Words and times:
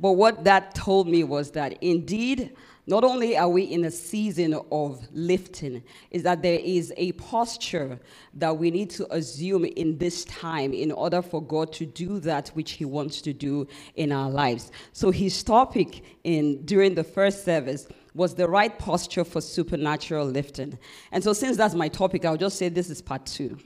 But 0.00 0.12
what 0.12 0.44
that 0.44 0.74
told 0.74 1.08
me 1.08 1.24
was 1.24 1.52
that 1.52 1.82
indeed, 1.82 2.56
not 2.86 3.04
only 3.04 3.36
are 3.36 3.48
we 3.48 3.62
in 3.62 3.84
a 3.84 3.90
season 3.90 4.58
of 4.72 5.06
lifting, 5.12 5.82
is 6.10 6.24
that 6.24 6.42
there 6.42 6.58
is 6.58 6.92
a 6.96 7.12
posture 7.12 8.00
that 8.34 8.56
we 8.56 8.72
need 8.72 8.90
to 8.90 9.14
assume 9.14 9.64
in 9.64 9.98
this 9.98 10.24
time 10.24 10.72
in 10.72 10.90
order 10.90 11.22
for 11.22 11.40
God 11.40 11.72
to 11.74 11.86
do 11.86 12.18
that 12.20 12.48
which 12.48 12.72
He 12.72 12.84
wants 12.84 13.20
to 13.22 13.32
do 13.32 13.68
in 13.94 14.10
our 14.10 14.28
lives. 14.28 14.72
So 14.92 15.12
his 15.12 15.42
topic 15.44 16.02
in 16.24 16.64
during 16.64 16.96
the 16.96 17.04
first 17.04 17.44
service 17.44 17.86
was 18.14 18.34
the 18.34 18.48
right 18.48 18.76
posture 18.78 19.24
for 19.24 19.40
supernatural 19.40 20.26
lifting. 20.26 20.78
And 21.12 21.22
so 21.22 21.32
since 21.32 21.56
that's 21.56 21.74
my 21.74 21.88
topic, 21.88 22.24
I'll 22.24 22.36
just 22.36 22.58
say 22.58 22.68
this 22.68 22.90
is 22.90 23.00
part 23.00 23.24
two. 23.24 23.56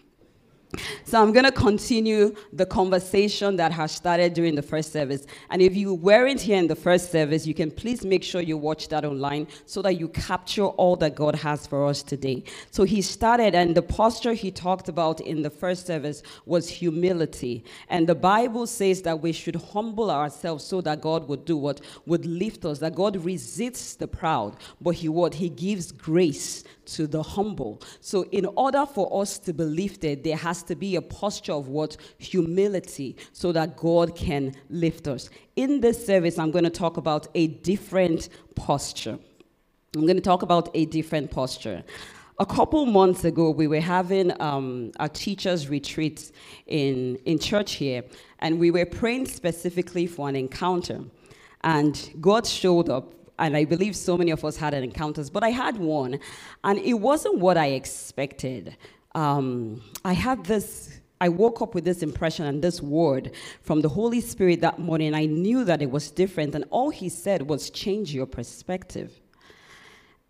So 1.04 1.22
I'm 1.22 1.32
going 1.32 1.44
to 1.44 1.52
continue 1.52 2.34
the 2.52 2.66
conversation 2.66 3.56
that 3.56 3.72
has 3.72 3.92
started 3.92 4.34
during 4.34 4.56
the 4.56 4.62
first 4.62 4.92
service. 4.92 5.26
And 5.50 5.62
if 5.62 5.76
you 5.76 5.94
weren't 5.94 6.40
here 6.40 6.58
in 6.58 6.66
the 6.66 6.74
first 6.74 7.12
service, 7.12 7.46
you 7.46 7.54
can 7.54 7.70
please 7.70 8.04
make 8.04 8.24
sure 8.24 8.40
you 8.40 8.56
watch 8.56 8.88
that 8.88 9.04
online 9.04 9.46
so 9.66 9.80
that 9.82 9.94
you 9.94 10.08
capture 10.08 10.66
all 10.66 10.96
that 10.96 11.14
God 11.14 11.36
has 11.36 11.66
for 11.66 11.86
us 11.86 12.02
today. 12.02 12.42
So 12.70 12.84
he 12.84 13.00
started, 13.02 13.54
and 13.54 13.74
the 13.74 13.82
posture 13.82 14.32
he 14.32 14.50
talked 14.50 14.88
about 14.88 15.20
in 15.20 15.42
the 15.42 15.50
first 15.50 15.86
service 15.86 16.22
was 16.44 16.68
humility. 16.68 17.64
And 17.88 18.08
the 18.08 18.14
Bible 18.14 18.66
says 18.66 19.02
that 19.02 19.20
we 19.20 19.32
should 19.32 19.56
humble 19.56 20.10
ourselves 20.10 20.64
so 20.64 20.80
that 20.80 21.00
God 21.00 21.28
would 21.28 21.44
do 21.44 21.56
what? 21.56 21.80
Would 22.06 22.26
lift 22.26 22.64
us, 22.64 22.80
that 22.80 22.94
God 22.94 23.16
resists 23.24 23.94
the 23.94 24.08
proud, 24.08 24.56
but 24.80 24.96
he 24.96 25.08
what? 25.08 25.34
He 25.34 25.48
gives 25.48 25.92
grace 25.92 26.64
to 26.86 27.06
the 27.06 27.22
humble. 27.22 27.82
So, 28.00 28.24
in 28.32 28.46
order 28.56 28.86
for 28.86 29.22
us 29.22 29.38
to 29.40 29.52
be 29.52 29.64
lifted, 29.64 30.24
there 30.24 30.36
has 30.36 30.62
to 30.64 30.74
be 30.74 30.96
a 30.96 31.02
posture 31.02 31.52
of 31.52 31.68
what? 31.68 31.96
Humility, 32.18 33.16
so 33.32 33.52
that 33.52 33.76
God 33.76 34.16
can 34.16 34.54
lift 34.70 35.08
us. 35.08 35.30
In 35.56 35.80
this 35.80 36.04
service, 36.04 36.38
I'm 36.38 36.50
going 36.50 36.64
to 36.64 36.70
talk 36.70 36.96
about 36.96 37.28
a 37.34 37.48
different 37.48 38.28
posture. 38.54 39.18
I'm 39.94 40.02
going 40.02 40.16
to 40.16 40.22
talk 40.22 40.42
about 40.42 40.68
a 40.74 40.84
different 40.86 41.30
posture. 41.30 41.82
A 42.38 42.44
couple 42.44 42.84
months 42.84 43.24
ago, 43.24 43.48
we 43.48 43.66
were 43.66 43.80
having 43.80 44.30
um, 44.42 44.92
a 45.00 45.08
teachers' 45.08 45.68
retreat 45.70 46.32
in, 46.66 47.16
in 47.24 47.38
church 47.38 47.74
here, 47.74 48.04
and 48.40 48.58
we 48.58 48.70
were 48.70 48.84
praying 48.84 49.26
specifically 49.26 50.06
for 50.06 50.28
an 50.28 50.36
encounter. 50.36 51.00
And 51.62 52.10
God 52.20 52.46
showed 52.46 52.90
up 52.90 53.14
and 53.38 53.56
I 53.56 53.64
believe 53.64 53.94
so 53.96 54.16
many 54.16 54.30
of 54.30 54.44
us 54.44 54.56
had 54.56 54.74
encounters, 54.74 55.30
but 55.30 55.42
I 55.44 55.50
had 55.50 55.76
one, 55.76 56.18
and 56.64 56.78
it 56.78 56.94
wasn't 56.94 57.38
what 57.38 57.56
I 57.56 57.68
expected. 57.68 58.76
Um, 59.14 59.82
I 60.04 60.12
had 60.12 60.44
this. 60.44 61.00
I 61.20 61.30
woke 61.30 61.62
up 61.62 61.74
with 61.74 61.84
this 61.84 62.02
impression 62.02 62.44
and 62.44 62.62
this 62.62 62.82
word 62.82 63.32
from 63.62 63.80
the 63.80 63.88
Holy 63.88 64.20
Spirit 64.20 64.60
that 64.60 64.78
morning. 64.78 65.14
I 65.14 65.24
knew 65.24 65.64
that 65.64 65.80
it 65.80 65.90
was 65.90 66.10
different, 66.10 66.54
and 66.54 66.64
all 66.70 66.90
He 66.90 67.08
said 67.08 67.48
was, 67.48 67.70
"Change 67.70 68.14
your 68.14 68.26
perspective." 68.26 69.20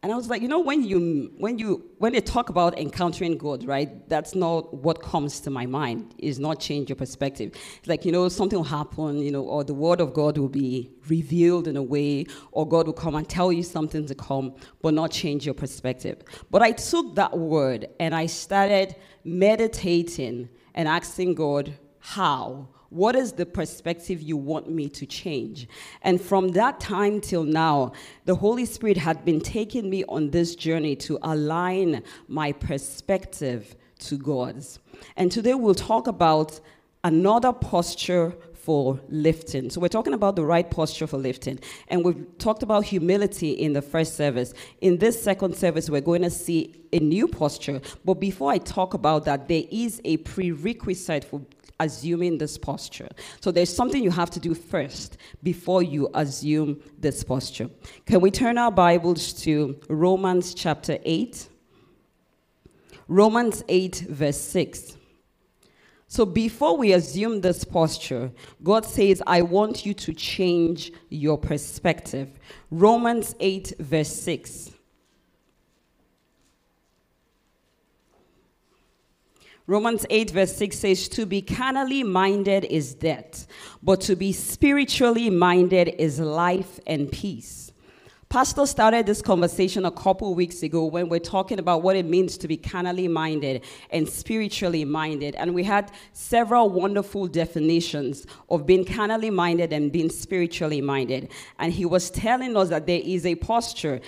And 0.07 0.13
I 0.13 0.17
was 0.17 0.31
like, 0.31 0.41
you 0.41 0.47
know, 0.47 0.61
when 0.61 0.85
you 0.85 1.33
when 1.37 1.59
you 1.59 1.85
when 1.99 2.13
they 2.13 2.21
talk 2.21 2.49
about 2.49 2.79
encountering 2.79 3.37
God, 3.37 3.65
right? 3.65 4.09
That's 4.09 4.37
not 4.37 4.73
what 4.73 5.03
comes 5.03 5.41
to 5.41 5.51
my 5.51 5.67
mind. 5.67 6.15
Is 6.19 6.39
not 6.39 6.61
change 6.61 6.89
your 6.89 6.95
perspective. 6.95 7.51
It's 7.79 7.89
like 7.89 8.05
you 8.05 8.13
know, 8.13 8.29
something 8.29 8.57
will 8.57 8.65
happen, 8.65 9.19
you 9.19 9.33
know, 9.33 9.43
or 9.43 9.65
the 9.65 9.75
word 9.75 10.01
of 10.01 10.15
God 10.15 10.39
will 10.39 10.49
be 10.49 10.93
revealed 11.09 11.67
in 11.67 11.77
a 11.77 11.83
way, 11.83 12.27
or 12.53 12.69
God 12.69 12.87
will 12.87 12.95
come 12.95 13.17
and 13.17 13.29
tell 13.29 13.53
you 13.53 13.65
something 13.65 14.07
to 14.07 14.15
come, 14.15 14.55
but 14.81 14.95
not 14.95 15.11
change 15.11 15.45
your 15.45 15.57
perspective. 15.57 16.23
But 16.53 16.63
I 16.63 16.71
took 16.71 17.17
that 17.17 17.37
word 17.37 17.89
and 17.99 18.15
I 18.15 18.27
started 18.27 18.95
meditating 19.25 20.49
and 20.77 20.87
asking 20.87 21.35
God 21.35 21.75
how 21.99 22.69
what 22.91 23.17
is 23.17 23.33
the 23.33 23.47
perspective 23.47 24.23
you 24.23 24.37
want 24.37 24.71
me 24.71 24.89
to 24.91 25.07
change? 25.07 25.69
And 26.03 26.21
from 26.21 26.49
that 26.49 26.81
time 26.81 27.21
till 27.21 27.45
now, 27.45 27.93
the 28.25 28.35
Holy 28.37 28.65
Spirit 28.65 28.97
had 28.97 29.25
been 29.25 29.41
taking 29.41 29.91
me 29.91 30.05
on 30.05 30.31
this 30.31 30.55
journey 30.55 30.97
to 30.97 31.19
align 31.23 32.03
my 32.29 32.53
perspective 32.53 33.77
to 33.99 34.17
God's. 34.17 34.79
And 35.17 35.33
today 35.33 35.55
we'll 35.55 35.75
talk 35.75 36.07
about 36.07 36.61
another 37.03 37.53
posture 37.53 38.35
for 38.67 39.01
lifting. 39.09 39.71
So 39.71 39.81
we're 39.81 39.87
talking 39.87 40.13
about 40.13 40.35
the 40.35 40.45
right 40.45 40.69
posture 40.69 41.07
for 41.07 41.19
lifting. 41.19 41.61
And 41.87 42.05
we've 42.05 42.27
talked 42.39 42.65
about 42.65 42.85
humility 42.85 43.53
in 43.53 43.75
the 43.75 43.81
first 43.81 44.17
service. 44.17 44.55
In 44.81 44.99
this 44.99 45.23
second 45.23 45.55
service, 45.55 45.89
we're 45.89 46.01
going 46.01 46.23
to 46.23 46.31
see 46.31 46.75
a 46.93 46.99
new 46.99 47.29
posture. 47.29 47.81
But 48.05 48.15
before 48.15 48.51
I 48.51 48.59
talk 48.59 48.93
about 48.95 49.25
that, 49.27 49.47
there 49.47 49.63
is 49.71 50.01
a 50.05 50.17
prerequisite 50.17 51.23
for 51.23 51.43
assuming 51.81 52.39
this 52.39 52.57
posture. 52.59 53.09
So 53.41 53.51
there's 53.51 53.75
something 53.75 54.03
you 54.03 54.11
have 54.11 54.31
to 54.31 54.41
do 54.41 54.55
first 54.55 55.19
before 55.43 55.83
you 55.83 56.09
assume 56.15 56.81
this 56.99 57.23
posture. 57.23 57.71
Can 58.05 58.21
we 58.21 58.31
turn 58.31 58.59
our 58.59 58.71
Bibles 58.71 59.33
to 59.45 59.79
Romans 59.89 60.55
chapter 60.55 60.99
8? 61.05 61.49
Romans 63.09 63.63
8, 63.69 64.07
verse 64.09 64.41
6. 64.41 64.97
So 66.09 66.25
before 66.25 66.77
we 66.77 66.93
assume 66.93 67.41
this 67.41 67.65
posture, 67.65 68.31
God 68.63 68.85
says, 68.85 69.23
I 69.27 69.43
want 69.43 69.85
you 69.85 69.93
to 69.95 70.13
change 70.13 70.93
your 71.09 71.37
perspective. 71.37 72.29
Romans 72.71 73.35
8, 73.41 73.75
verse 73.81 74.13
6. 74.13 74.71
Romans 79.69 80.07
8, 80.11 80.31
verse 80.31 80.55
6 80.57 80.79
says, 80.79 81.09
To 81.09 81.27
be 81.27 81.43
carnally 81.43 82.05
minded 82.05 82.65
is 82.67 82.95
death, 82.95 83.49
but 83.83 84.01
to 84.03 84.15
be 84.15 84.33
spiritually 84.33 85.29
minded 85.29 85.89
is 85.99 86.21
life 86.21 86.79
and 86.87 87.11
peace. 87.11 87.73
Pastor 88.29 88.67
started 88.67 89.07
this 89.07 89.23
conversation 89.23 89.85
a 89.85 89.91
couple 89.91 90.35
weeks 90.37 90.63
ago 90.63 90.85
when 90.85 91.09
we're 91.09 91.19
talking 91.19 91.59
about 91.59 91.83
what 91.83 91.97
it 91.97 92.07
means 92.07 92.39
to 92.39 92.47
be 92.47 92.57
carnally 92.57 93.09
minded 93.09 93.65
and 93.91 94.09
spiritually 94.09 94.85
minded. 94.85 95.35
And 95.35 95.53
we 95.53 95.65
had 95.65 95.91
several 96.13 96.71
wonderful 96.71 97.27
definitions 97.27 98.27
of 98.49 98.67
being 98.67 98.85
carnally 98.85 99.31
minded 99.31 99.73
and 99.73 99.91
being 99.91 100.11
spiritually 100.11 100.81
minded. 100.81 101.31
And 101.59 101.73
he 101.73 101.87
was 101.87 102.11
telling 102.11 102.57
us 102.57 102.69
that 102.69 102.87
there 102.87 103.01
is 103.03 103.27
a 103.27 103.35
posture 103.35 104.01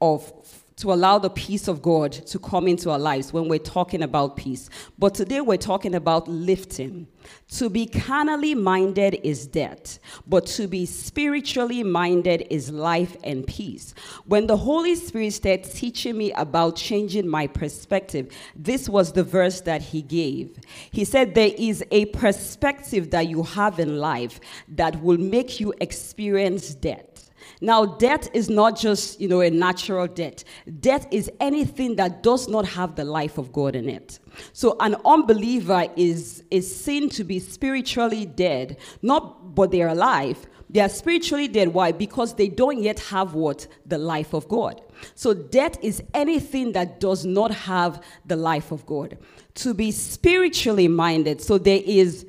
of 0.00 0.32
to 0.76 0.92
allow 0.92 1.18
the 1.18 1.30
peace 1.30 1.68
of 1.68 1.80
God 1.80 2.12
to 2.12 2.38
come 2.38 2.68
into 2.68 2.90
our 2.90 2.98
lives 2.98 3.32
when 3.32 3.48
we're 3.48 3.58
talking 3.58 4.02
about 4.02 4.36
peace. 4.36 4.68
But 4.98 5.14
today 5.14 5.40
we're 5.40 5.56
talking 5.56 5.94
about 5.94 6.28
lifting. 6.28 7.06
To 7.52 7.70
be 7.70 7.86
carnally 7.86 8.54
minded 8.54 9.18
is 9.22 9.46
death, 9.46 9.98
but 10.26 10.44
to 10.48 10.68
be 10.68 10.84
spiritually 10.84 11.82
minded 11.82 12.46
is 12.50 12.70
life 12.70 13.16
and 13.24 13.46
peace. 13.46 13.94
When 14.26 14.46
the 14.46 14.58
Holy 14.58 14.96
Spirit 14.96 15.32
started 15.32 15.64
teaching 15.64 16.18
me 16.18 16.32
about 16.32 16.76
changing 16.76 17.26
my 17.26 17.46
perspective, 17.46 18.30
this 18.54 18.86
was 18.86 19.12
the 19.12 19.24
verse 19.24 19.62
that 19.62 19.80
He 19.80 20.02
gave. 20.02 20.58
He 20.90 21.06
said, 21.06 21.34
There 21.34 21.52
is 21.56 21.82
a 21.90 22.04
perspective 22.06 23.12
that 23.12 23.28
you 23.28 23.44
have 23.44 23.78
in 23.78 23.96
life 23.96 24.40
that 24.68 25.00
will 25.00 25.18
make 25.18 25.58
you 25.58 25.72
experience 25.80 26.74
death. 26.74 27.15
Now, 27.60 27.86
death 27.86 28.28
is 28.34 28.48
not 28.50 28.78
just, 28.78 29.20
you 29.20 29.28
know, 29.28 29.40
a 29.40 29.50
natural 29.50 30.06
death. 30.06 30.44
Death 30.80 31.06
is 31.10 31.30
anything 31.40 31.96
that 31.96 32.22
does 32.22 32.48
not 32.48 32.66
have 32.66 32.96
the 32.96 33.04
life 33.04 33.38
of 33.38 33.52
God 33.52 33.74
in 33.74 33.88
it. 33.88 34.18
So 34.52 34.76
an 34.80 34.96
unbeliever 35.04 35.88
is, 35.96 36.44
is 36.50 36.74
seen 36.74 37.08
to 37.10 37.24
be 37.24 37.38
spiritually 37.38 38.26
dead, 38.26 38.76
not 39.02 39.54
but 39.54 39.70
they're 39.70 39.88
alive. 39.88 40.46
They 40.68 40.80
are 40.80 40.88
spiritually 40.88 41.48
dead. 41.48 41.68
Why? 41.68 41.92
Because 41.92 42.34
they 42.34 42.48
don't 42.48 42.82
yet 42.82 42.98
have 42.98 43.34
what? 43.34 43.66
The 43.86 43.98
life 43.98 44.34
of 44.34 44.48
God. 44.48 44.82
So 45.14 45.32
death 45.32 45.78
is 45.82 46.02
anything 46.12 46.72
that 46.72 47.00
does 47.00 47.24
not 47.24 47.50
have 47.52 48.02
the 48.26 48.36
life 48.36 48.72
of 48.72 48.84
God. 48.84 49.16
To 49.56 49.74
be 49.74 49.90
spiritually 49.92 50.88
minded, 50.88 51.40
so 51.40 51.56
there 51.56 51.80
is 51.84 52.26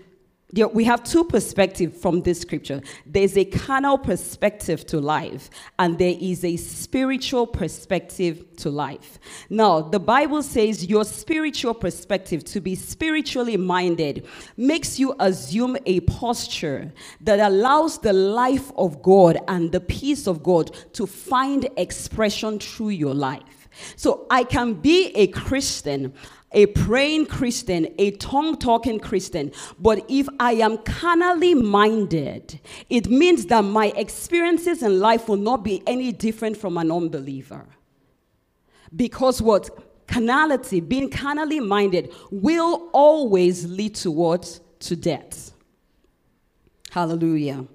we 0.54 0.86
have 0.86 1.04
two 1.04 1.26
perspectives 1.26 2.02
from 2.02 2.22
this 2.22 2.40
scripture. 2.40 2.82
There's 3.06 3.38
a 3.38 3.44
carnal 3.44 3.98
perspective 3.98 4.86
to 4.88 5.02
life, 5.02 5.50
and 5.78 6.00
there 6.00 6.16
is 6.20 6.46
a 6.46 6.56
spiritual 6.56 7.46
perspective 7.46 8.56
to 8.58 8.70
life. 8.70 9.20
Now, 9.50 9.82
the 9.82 10.00
Bible 10.00 10.42
says 10.42 10.86
your 10.86 11.04
spiritual 11.04 11.74
perspective, 11.74 12.46
to 12.46 12.62
be 12.62 12.76
spiritually 12.76 13.58
minded, 13.58 14.26
makes 14.56 14.98
you 14.98 15.16
assume 15.20 15.78
a 15.86 16.00
posture 16.02 16.94
that 17.22 17.40
allows 17.40 18.00
the 18.00 18.14
life 18.14 18.72
of 18.78 19.02
God 19.02 19.40
and 19.50 19.72
the 19.72 19.82
peace 19.82 20.28
of 20.28 20.44
God 20.44 20.72
to 20.94 21.06
find 21.06 21.68
expression 21.76 22.58
through 22.60 22.90
your 22.90 23.14
life. 23.14 23.68
So 23.96 24.26
I 24.30 24.44
can 24.44 24.74
be 24.74 25.08
a 25.16 25.28
Christian 25.28 26.14
a 26.52 26.66
praying 26.68 27.26
Christian, 27.26 27.88
a 27.98 28.12
tongue 28.12 28.58
talking 28.58 29.00
Christian, 29.00 29.52
but 29.80 30.06
if 30.08 30.28
I 30.40 30.54
am 30.54 30.78
carnally 30.80 31.54
minded, 31.54 32.60
it 32.90 33.10
means 33.10 33.48
that 33.48 33.64
my 33.64 33.88
experiences 33.96 34.82
in 34.82 35.00
life 35.00 35.28
will 35.28 35.38
not 35.38 35.64
be 35.64 35.84
any 35.86 36.12
different 36.12 36.58
from 36.58 36.78
an 36.78 36.92
unbeliever. 36.92 37.66
Because 38.96 39.42
what? 39.42 39.70
Carnality, 40.08 40.80
being 40.80 41.10
carnally 41.10 41.60
minded, 41.60 42.14
will 42.32 42.90
always 42.94 43.66
lead 43.66 43.96
towards 43.96 44.62
to 44.80 44.96
death. 44.96 45.52
Hallelujah. 46.92 47.66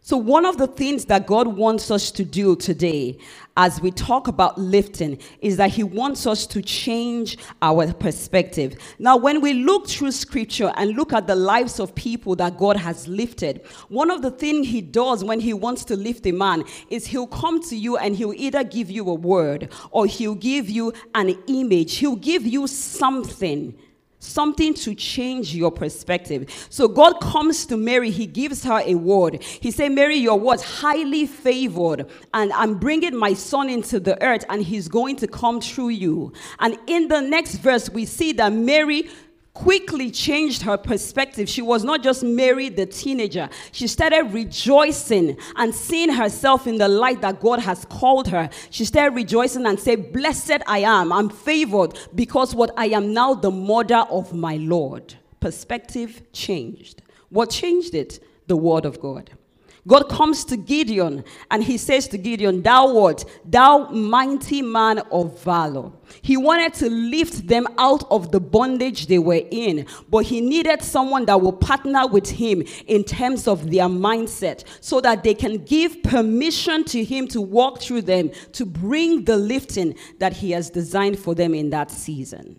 So, 0.00 0.16
one 0.16 0.46
of 0.46 0.56
the 0.56 0.68
things 0.68 1.04
that 1.06 1.26
God 1.26 1.48
wants 1.48 1.90
us 1.90 2.10
to 2.12 2.24
do 2.24 2.56
today 2.56 3.18
as 3.56 3.80
we 3.80 3.90
talk 3.90 4.28
about 4.28 4.58
lifting 4.58 5.18
is 5.40 5.56
that 5.56 5.70
He 5.70 5.82
wants 5.82 6.26
us 6.26 6.46
to 6.48 6.62
change 6.62 7.38
our 7.62 7.92
perspective. 7.92 8.76
Now, 8.98 9.16
when 9.16 9.40
we 9.40 9.54
look 9.54 9.88
through 9.88 10.12
scripture 10.12 10.72
and 10.76 10.96
look 10.96 11.12
at 11.12 11.26
the 11.26 11.34
lives 11.34 11.80
of 11.80 11.94
people 11.94 12.36
that 12.36 12.58
God 12.58 12.76
has 12.76 13.08
lifted, 13.08 13.64
one 13.88 14.10
of 14.10 14.22
the 14.22 14.30
things 14.30 14.68
He 14.68 14.80
does 14.80 15.24
when 15.24 15.40
He 15.40 15.52
wants 15.52 15.84
to 15.86 15.96
lift 15.96 16.26
a 16.26 16.32
man 16.32 16.64
is 16.90 17.06
He'll 17.06 17.26
come 17.26 17.62
to 17.64 17.76
you 17.76 17.96
and 17.96 18.16
He'll 18.16 18.34
either 18.34 18.64
give 18.64 18.90
you 18.90 19.08
a 19.08 19.14
word 19.14 19.72
or 19.90 20.06
He'll 20.06 20.34
give 20.34 20.68
you 20.68 20.92
an 21.14 21.30
image, 21.46 21.96
He'll 21.96 22.16
give 22.16 22.46
you 22.46 22.66
something 22.66 23.76
something 24.18 24.74
to 24.74 24.94
change 24.94 25.54
your 25.54 25.70
perspective. 25.70 26.66
So 26.70 26.88
God 26.88 27.20
comes 27.20 27.66
to 27.66 27.76
Mary, 27.76 28.10
he 28.10 28.26
gives 28.26 28.64
her 28.64 28.82
a 28.84 28.94
word. 28.94 29.42
He 29.42 29.70
said, 29.70 29.92
Mary, 29.92 30.16
you're 30.16 30.36
what? 30.36 30.62
Highly 30.62 31.26
favored. 31.26 32.08
And 32.34 32.52
I'm 32.52 32.74
bringing 32.74 33.16
my 33.16 33.34
son 33.34 33.68
into 33.68 34.00
the 34.00 34.22
earth 34.22 34.44
and 34.48 34.62
he's 34.62 34.88
going 34.88 35.16
to 35.16 35.26
come 35.26 35.60
through 35.60 35.90
you. 35.90 36.32
And 36.58 36.78
in 36.86 37.08
the 37.08 37.20
next 37.20 37.56
verse, 37.56 37.90
we 37.90 38.04
see 38.04 38.32
that 38.32 38.52
Mary 38.52 39.08
quickly 39.56 40.10
changed 40.10 40.60
her 40.62 40.76
perspective. 40.76 41.48
She 41.48 41.62
was 41.62 41.82
not 41.82 42.02
just 42.02 42.22
Mary, 42.22 42.68
the 42.68 42.84
teenager. 42.84 43.48
She 43.72 43.86
started 43.86 44.24
rejoicing 44.24 45.38
and 45.56 45.74
seeing 45.74 46.12
herself 46.12 46.66
in 46.66 46.76
the 46.76 46.88
light 46.88 47.22
that 47.22 47.40
God 47.40 47.60
has 47.60 47.86
called 47.86 48.28
her. 48.28 48.50
She 48.68 48.84
started 48.84 49.16
rejoicing 49.16 49.64
and 49.64 49.80
said, 49.80 50.12
Blessed 50.12 50.58
I 50.66 50.80
am. 50.80 51.10
I'm 51.10 51.30
favored 51.30 51.98
because 52.14 52.54
what 52.54 52.70
I 52.76 52.88
am 52.88 53.14
now 53.14 53.32
the 53.32 53.50
mother 53.50 54.04
of 54.10 54.34
my 54.34 54.56
Lord. 54.56 55.14
Perspective 55.40 56.20
changed. 56.32 57.00
What 57.30 57.48
changed 57.48 57.94
it? 57.94 58.22
The 58.48 58.58
word 58.58 58.84
of 58.84 59.00
God. 59.00 59.30
God 59.86 60.08
comes 60.08 60.44
to 60.46 60.56
Gideon 60.56 61.24
and 61.50 61.62
he 61.62 61.78
says 61.78 62.08
to 62.08 62.18
Gideon, 62.18 62.62
Thou 62.62 62.92
what? 62.92 63.24
Thou 63.44 63.88
mighty 63.90 64.60
man 64.62 64.98
of 65.12 65.40
valor. 65.42 65.92
He 66.22 66.36
wanted 66.36 66.74
to 66.74 66.90
lift 66.90 67.46
them 67.46 67.66
out 67.78 68.04
of 68.10 68.32
the 68.32 68.40
bondage 68.40 69.06
they 69.06 69.18
were 69.18 69.42
in, 69.50 69.86
but 70.10 70.24
he 70.24 70.40
needed 70.40 70.82
someone 70.82 71.24
that 71.26 71.40
will 71.40 71.52
partner 71.52 72.06
with 72.06 72.28
him 72.28 72.62
in 72.86 73.04
terms 73.04 73.46
of 73.46 73.70
their 73.70 73.86
mindset 73.86 74.64
so 74.80 75.00
that 75.00 75.22
they 75.22 75.34
can 75.34 75.64
give 75.64 76.02
permission 76.02 76.84
to 76.84 77.04
him 77.04 77.28
to 77.28 77.40
walk 77.40 77.80
through 77.80 78.02
them 78.02 78.30
to 78.52 78.66
bring 78.66 79.24
the 79.24 79.36
lifting 79.36 79.94
that 80.18 80.32
he 80.32 80.50
has 80.50 80.70
designed 80.70 81.18
for 81.18 81.34
them 81.34 81.54
in 81.54 81.70
that 81.70 81.90
season. 81.90 82.58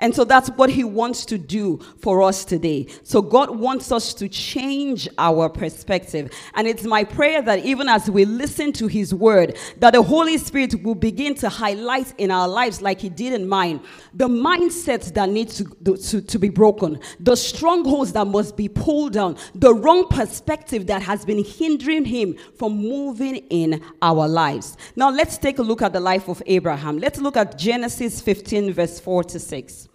And 0.00 0.14
so 0.14 0.24
that's 0.24 0.48
what 0.50 0.68
he 0.68 0.84
wants 0.84 1.24
to 1.26 1.38
do 1.38 1.78
for 2.00 2.22
us 2.22 2.44
today. 2.44 2.88
So 3.02 3.22
God 3.22 3.58
wants 3.58 3.90
us 3.90 4.12
to 4.14 4.28
change 4.28 5.08
our 5.16 5.48
perspective. 5.48 6.30
And 6.54 6.66
it's 6.66 6.84
my 6.84 7.02
prayer 7.04 7.40
that 7.42 7.64
even 7.64 7.88
as 7.88 8.10
we 8.10 8.26
listen 8.26 8.72
to 8.74 8.88
his 8.88 9.14
word, 9.14 9.56
that 9.78 9.94
the 9.94 10.02
Holy 10.02 10.36
Spirit 10.36 10.82
will 10.82 10.94
begin 10.94 11.34
to 11.36 11.48
highlight 11.48 12.12
in 12.18 12.30
our 12.30 12.46
lives, 12.46 12.82
like 12.82 13.00
he 13.00 13.08
did 13.08 13.32
in 13.32 13.48
mine, 13.48 13.80
the 14.12 14.28
mindsets 14.28 15.12
that 15.14 15.30
need 15.30 15.48
to, 15.50 15.64
to, 15.96 16.20
to 16.20 16.38
be 16.38 16.50
broken, 16.50 17.00
the 17.20 17.34
strongholds 17.34 18.12
that 18.12 18.26
must 18.26 18.56
be 18.56 18.68
pulled 18.68 19.14
down, 19.14 19.36
the 19.54 19.72
wrong 19.72 20.08
perspective 20.08 20.86
that 20.88 21.00
has 21.00 21.24
been 21.24 21.42
hindering 21.42 22.04
him 22.04 22.36
from 22.58 22.76
moving 22.76 23.36
in 23.48 23.82
our 24.02 24.28
lives. 24.28 24.76
Now 24.94 25.10
let's 25.10 25.38
take 25.38 25.58
a 25.58 25.62
look 25.62 25.80
at 25.80 25.94
the 25.94 26.00
life 26.00 26.28
of 26.28 26.42
Abraham. 26.46 26.98
Let's 26.98 27.18
look 27.18 27.36
at 27.36 27.58
Genesis 27.58 28.20
15, 28.20 28.74
verse 28.74 29.00
4 29.00 29.24
to 29.24 29.38
6. 29.38 29.85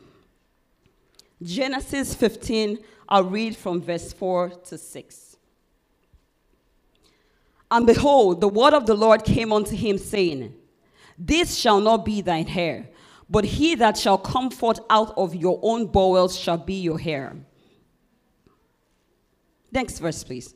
Genesis 1.44 2.14
15, 2.14 2.80
I'll 3.10 3.24
read 3.24 3.56
from 3.56 3.82
verse 3.82 4.14
4 4.14 4.50
to 4.50 4.78
6. 4.78 5.38
And 7.72 7.88
behold, 7.88 8.42
the 8.42 8.50
word 8.50 8.74
of 8.74 8.86
the 8.86 8.94
Lord 8.94 9.24
came 9.24 9.52
unto 9.52 9.76
him, 9.76 9.98
saying, 9.98 10.54
This 11.18 11.56
shall 11.56 11.80
not 11.80 12.06
be 12.06 12.22
thine 12.22 12.48
heir, 12.48 12.90
but 13.30 13.46
he 13.46 13.76
that 13.76 13.98
shall 13.98 14.18
come 14.18 14.52
forth 14.52 14.80
out 14.90 15.14
of 15.18 15.34
your 15.34 15.60
own 15.64 15.88
bowels 15.88 16.38
shall 16.38 16.58
be 16.58 16.82
your 16.82 17.00
heir. 17.04 17.38
Next 19.72 20.00
verse, 20.00 20.24
please. 20.24 20.54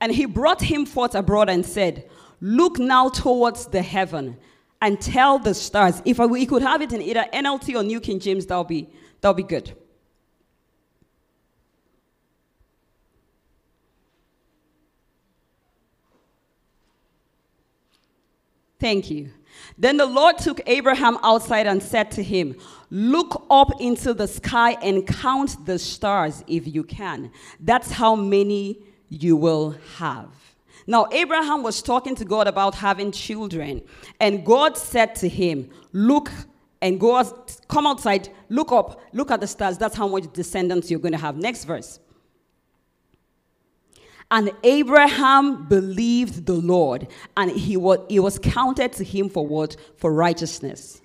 And 0.00 0.12
he 0.12 0.26
brought 0.26 0.62
him 0.62 0.86
forth 0.86 1.14
abroad 1.14 1.48
and 1.48 1.64
said, 1.64 2.08
Look 2.40 2.78
now 2.78 3.08
towards 3.08 3.66
the 3.66 3.82
heaven 3.82 4.38
and 4.80 5.00
tell 5.00 5.38
the 5.38 5.54
stars. 5.54 6.00
If 6.04 6.18
we 6.18 6.46
could 6.46 6.62
have 6.62 6.82
it 6.82 6.92
in 6.92 7.02
either 7.02 7.26
NLT 7.32 7.74
or 7.78 7.82
New 7.82 8.00
King 8.00 8.18
James, 8.18 8.46
that'll 8.46 8.64
be, 8.64 8.88
that'll 9.20 9.34
be 9.34 9.42
good. 9.42 9.72
Thank 18.78 19.10
you. 19.10 19.30
Then 19.76 19.98
the 19.98 20.06
Lord 20.06 20.38
took 20.38 20.60
Abraham 20.66 21.18
outside 21.22 21.66
and 21.66 21.82
said 21.82 22.10
to 22.12 22.22
him, 22.22 22.56
Look 22.90 23.46
up 23.50 23.80
into 23.80 24.14
the 24.14 24.26
sky 24.26 24.72
and 24.82 25.06
count 25.06 25.66
the 25.66 25.78
stars 25.78 26.42
if 26.46 26.66
you 26.66 26.82
can. 26.82 27.30
That's 27.60 27.92
how 27.92 28.16
many 28.16 28.78
you 29.08 29.36
will 29.36 29.76
have. 29.98 30.39
Now, 30.90 31.06
Abraham 31.12 31.62
was 31.62 31.82
talking 31.82 32.16
to 32.16 32.24
God 32.24 32.48
about 32.48 32.74
having 32.74 33.12
children, 33.12 33.80
and 34.18 34.44
God 34.44 34.76
said 34.76 35.14
to 35.16 35.28
him, 35.28 35.70
Look 35.92 36.32
and 36.82 36.98
go 36.98 37.14
out, 37.14 37.56
come 37.68 37.86
outside, 37.86 38.28
look 38.48 38.72
up, 38.72 39.00
look 39.12 39.30
at 39.30 39.40
the 39.40 39.46
stars. 39.46 39.78
That's 39.78 39.94
how 39.94 40.08
much 40.08 40.24
descendants 40.32 40.90
you're 40.90 40.98
going 40.98 41.12
to 41.12 41.18
have. 41.18 41.36
Next 41.36 41.62
verse. 41.62 42.00
And 44.32 44.50
Abraham 44.64 45.68
believed 45.68 46.46
the 46.46 46.54
Lord, 46.54 47.06
and 47.36 47.52
he 47.52 47.76
was, 47.76 48.00
it 48.08 48.18
was 48.18 48.40
counted 48.40 48.92
to 48.94 49.04
him 49.04 49.28
for 49.28 49.46
what? 49.46 49.76
For 49.96 50.12
righteousness. 50.12 51.00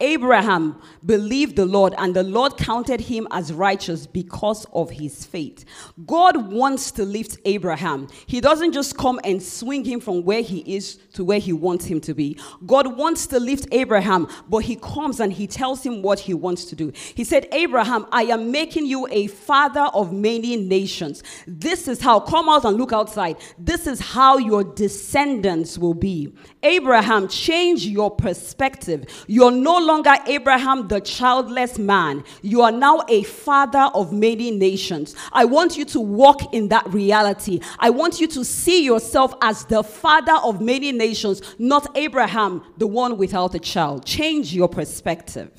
Abraham 0.00 0.80
believed 1.04 1.56
the 1.56 1.66
Lord, 1.66 1.92
and 1.98 2.14
the 2.14 2.22
Lord 2.22 2.56
counted 2.56 3.00
him 3.00 3.26
as 3.32 3.52
righteous 3.52 4.06
because 4.06 4.64
of 4.72 4.90
his 4.90 5.26
faith. 5.26 5.64
God 6.06 6.52
wants 6.52 6.92
to 6.92 7.04
lift 7.04 7.38
Abraham. 7.44 8.06
He 8.26 8.40
doesn't 8.40 8.72
just 8.72 8.96
come 8.96 9.18
and 9.24 9.42
swing 9.42 9.84
him 9.84 9.98
from 9.98 10.22
where 10.24 10.42
he 10.42 10.60
is 10.76 10.96
to 11.14 11.24
where 11.24 11.40
he 11.40 11.52
wants 11.52 11.84
him 11.84 12.00
to 12.02 12.14
be. 12.14 12.38
God 12.64 12.96
wants 12.96 13.26
to 13.28 13.40
lift 13.40 13.66
Abraham, 13.72 14.28
but 14.48 14.58
he 14.58 14.76
comes 14.76 15.18
and 15.18 15.32
he 15.32 15.48
tells 15.48 15.82
him 15.82 16.00
what 16.00 16.20
he 16.20 16.32
wants 16.32 16.66
to 16.66 16.76
do. 16.76 16.92
He 16.94 17.24
said, 17.24 17.48
Abraham, 17.50 18.06
I 18.12 18.22
am 18.24 18.52
making 18.52 18.86
you 18.86 19.08
a 19.10 19.26
father 19.26 19.88
of 19.94 20.12
many 20.12 20.56
nations. 20.56 21.24
This 21.46 21.88
is 21.88 22.00
how, 22.00 22.20
come 22.20 22.48
out 22.48 22.64
and 22.64 22.76
look 22.76 22.92
outside. 22.92 23.36
This 23.58 23.88
is 23.88 23.98
how 23.98 24.38
your 24.38 24.62
descendants 24.62 25.76
will 25.76 25.94
be. 25.94 26.32
Abraham, 26.62 27.26
change 27.26 27.84
your 27.84 28.12
perspective. 28.12 29.06
You're 29.26 29.50
no 29.50 29.87
longer 29.88 30.14
Abraham, 30.26 30.86
the 30.86 31.00
childless 31.00 31.78
man. 31.78 32.22
You 32.42 32.62
are 32.62 32.70
now 32.70 33.02
a 33.08 33.24
father 33.24 33.90
of 33.94 34.12
many 34.12 34.52
nations. 34.52 35.16
I 35.32 35.46
want 35.46 35.76
you 35.76 35.84
to 35.86 35.98
walk 35.98 36.54
in 36.54 36.68
that 36.68 36.86
reality. 36.92 37.60
I 37.80 37.90
want 37.90 38.20
you 38.20 38.28
to 38.28 38.44
see 38.44 38.84
yourself 38.84 39.34
as 39.42 39.64
the 39.64 39.82
father 39.82 40.36
of 40.44 40.60
many 40.60 40.92
nations, 40.92 41.42
not 41.58 41.96
Abraham, 41.96 42.62
the 42.76 42.86
one 42.86 43.18
without 43.18 43.54
a 43.56 43.58
child. 43.58 44.04
Change 44.04 44.54
your 44.54 44.68
perspective. 44.68 45.50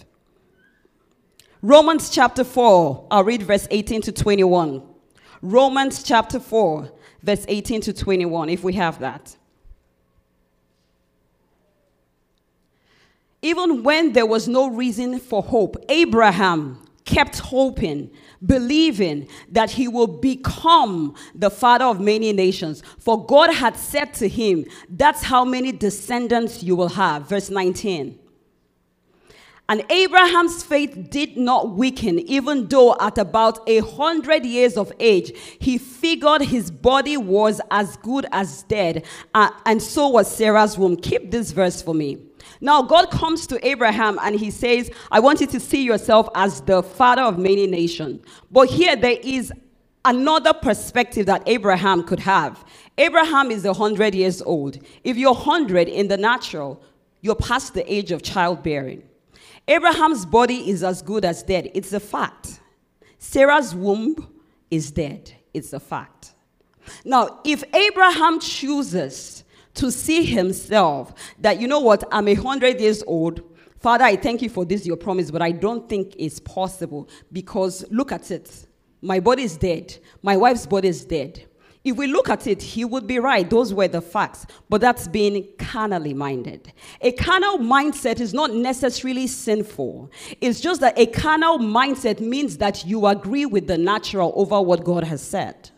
Romans 1.61 2.09
chapter 2.09 2.45
4, 2.45 3.07
I'll 3.11 3.25
read 3.25 3.43
verse 3.43 3.67
18 3.69 4.03
to 4.03 4.11
21. 4.13 4.81
Romans 5.41 6.03
chapter 6.03 6.39
4, 6.39 6.89
verse 7.21 7.45
18 7.47 7.81
to 7.81 7.93
21, 7.93 8.49
if 8.49 8.63
we 8.63 8.73
have 8.73 8.99
that. 8.99 9.35
Even 13.41 13.83
when 13.83 14.13
there 14.13 14.25
was 14.25 14.47
no 14.47 14.69
reason 14.69 15.19
for 15.19 15.41
hope, 15.41 15.77
Abraham 15.87 16.83
kept 17.05 17.39
hoping, 17.39 18.11
believing 18.45 19.27
that 19.49 19.71
he 19.71 19.87
will 19.87 20.07
become 20.07 21.15
the 21.33 21.49
father 21.49 21.85
of 21.85 21.99
many 21.99 22.31
nations. 22.33 22.83
For 22.99 23.25
God 23.25 23.51
had 23.51 23.75
said 23.75 24.13
to 24.15 24.27
him, 24.27 24.65
That's 24.89 25.23
how 25.23 25.43
many 25.43 25.71
descendants 25.71 26.61
you 26.61 26.75
will 26.75 26.89
have. 26.89 27.27
Verse 27.27 27.49
19. 27.49 28.19
And 29.69 29.85
Abraham's 29.91 30.63
faith 30.63 31.09
did 31.11 31.37
not 31.37 31.71
weaken, 31.75 32.19
even 32.19 32.67
though 32.67 32.95
at 32.99 33.19
about 33.19 33.59
a 33.69 33.79
hundred 33.79 34.43
years 34.43 34.77
of 34.77 34.91
age, 34.99 35.31
he 35.59 35.77
figured 35.77 36.41
his 36.41 36.71
body 36.71 37.17
was 37.17 37.61
as 37.69 37.95
good 37.97 38.25
as 38.31 38.63
dead, 38.63 39.05
uh, 39.35 39.51
and 39.67 39.79
so 39.79 40.07
was 40.07 40.35
Sarah's 40.35 40.75
womb. 40.75 40.95
Keep 40.95 41.29
this 41.29 41.51
verse 41.51 41.83
for 41.83 41.93
me. 41.93 42.28
Now, 42.61 42.81
God 42.81 43.09
comes 43.09 43.47
to 43.47 43.67
Abraham 43.67 44.19
and 44.21 44.35
he 44.35 44.51
says, 44.51 44.91
I 45.11 45.19
want 45.19 45.39
you 45.39 45.47
to 45.47 45.59
see 45.59 45.83
yourself 45.83 46.27
as 46.35 46.61
the 46.61 46.83
father 46.83 47.21
of 47.21 47.37
many 47.37 47.67
nations. 47.67 48.25
But 48.51 48.69
here 48.69 48.95
there 48.95 49.17
is 49.21 49.53
another 50.03 50.53
perspective 50.53 51.25
that 51.27 51.43
Abraham 51.45 52.03
could 52.03 52.19
have. 52.19 52.63
Abraham 52.97 53.51
is 53.51 53.63
100 53.63 54.13
years 54.13 54.41
old. 54.41 54.77
If 55.03 55.17
you're 55.17 55.33
100 55.33 55.87
in 55.87 56.09
the 56.09 56.17
natural, 56.17 56.81
you're 57.21 57.35
past 57.35 57.73
the 57.73 57.91
age 57.91 58.11
of 58.11 58.21
childbearing. 58.21 59.03
Abraham's 59.67 60.25
body 60.25 60.69
is 60.69 60.83
as 60.83 61.01
good 61.01 61.23
as 61.23 61.43
dead. 61.43 61.71
It's 61.73 61.93
a 61.93 61.99
fact. 61.99 62.59
Sarah's 63.19 63.75
womb 63.75 64.15
is 64.71 64.91
dead. 64.91 65.31
It's 65.53 65.73
a 65.73 65.79
fact. 65.79 66.33
Now, 67.05 67.39
if 67.43 67.63
Abraham 67.73 68.39
chooses 68.39 69.43
to 69.79 69.91
see 69.91 70.23
himself 70.23 71.13
that, 71.39 71.59
you 71.59 71.67
know 71.67 71.79
what, 71.79 72.03
I'm 72.11 72.27
a 72.27 72.35
hundred 72.35 72.79
years 72.79 73.03
old, 73.07 73.41
Father, 73.79 74.03
I 74.03 74.17
thank 74.17 74.41
you 74.41 74.49
for 74.49 74.65
this, 74.65 74.85
your 74.85 74.97
promise, 74.97 75.31
but 75.31 75.41
I 75.41 75.51
don't 75.51 75.87
think 75.87 76.13
it's 76.17 76.39
possible 76.39 77.07
because 77.31 77.85
look 77.89 78.11
at 78.11 78.29
it. 78.29 78.67
My 79.01 79.21
body 79.21 79.43
is 79.43 79.55
dead. 79.55 79.97
My 80.21 80.35
wife's 80.35 80.65
body 80.65 80.89
is 80.89 81.05
dead. 81.05 81.45
If 81.85 81.95
we 81.95 82.07
look 82.07 82.29
at 82.29 82.45
it, 82.45 82.61
he 82.61 82.83
would 82.83 83.07
be 83.07 83.19
right. 83.19 83.49
Those 83.49 83.73
were 83.73 83.87
the 83.87 84.01
facts. 84.01 84.45
But 84.67 84.81
that's 84.81 85.07
being 85.07 85.47
carnally 85.57 86.13
minded. 86.13 86.73
A 86.99 87.13
carnal 87.13 87.57
mindset 87.57 88.19
is 88.19 88.33
not 88.33 88.53
necessarily 88.53 89.27
sinful. 89.27 90.11
It's 90.41 90.59
just 90.59 90.81
that 90.81 90.99
a 90.99 91.05
carnal 91.05 91.57
mindset 91.57 92.19
means 92.19 92.57
that 92.57 92.85
you 92.85 93.07
agree 93.07 93.45
with 93.45 93.67
the 93.67 93.77
natural 93.77 94.33
over 94.35 94.61
what 94.61 94.83
God 94.83 95.05
has 95.05 95.21
said. 95.21 95.71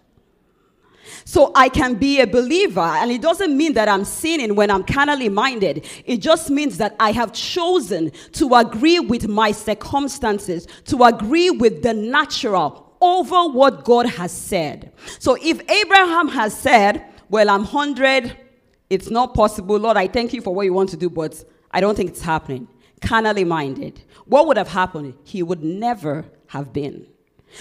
So 1.25 1.51
I 1.56 1.70
can 1.70 1.96
be 1.96 2.20
a 2.20 2.28
believer, 2.28 2.80
and 2.80 3.12
it 3.12 3.22
doesn't 3.22 3.56
mean 3.56 3.74
that 3.74 3.88
I'm 3.88 4.06
sinning 4.06 4.56
when 4.56 4.72
I'm 4.72 4.84
carnally 4.84 5.30
minded. 5.30 5.86
It 6.06 6.18
just 6.18 6.50
means 6.50 6.78
that 6.78 6.96
I 7.00 7.12
have 7.12 7.34
chosen 7.34 8.12
to 8.34 8.56
agree 8.56 9.00
with 9.00 9.28
my 9.28 9.51
circumstances, 9.51 10.68
to 10.86 11.04
agree 11.04 11.50
with 11.50 11.84
the 11.84 11.94
natural 11.94 12.96
over 13.01 13.48
what 13.48 13.84
God 13.84 14.06
has 14.06 14.32
said. 14.32 14.92
So 15.20 15.38
if 15.42 15.60
Abraham 15.70 16.28
has 16.30 16.56
said, 16.56 17.06
Well, 17.30 17.50
I'm 17.50 17.63
100, 17.63 18.38
it's 18.90 19.10
not 19.10 19.34
possible. 19.34 19.78
Lord, 19.78 19.98
I 19.98 20.08
thank 20.08 20.34
you 20.34 20.42
for 20.42 20.54
what 20.54 20.63
you 20.63 20.74
want 20.74 20.90
to 20.90 20.98
do, 20.98 21.10
but 21.10 21.44
I 21.72 21.82
don't 21.82 21.96
think 21.96 22.12
it's 22.12 22.22
happening. 22.22 22.68
Carnally 23.01 23.44
minded. 23.44 24.01
What 24.25 24.48
would 24.48 24.58
have 24.58 24.68
happened? 24.68 25.16
He 25.24 25.42
would 25.42 25.63
never 25.63 26.25
have 26.48 26.72
been. 26.74 27.08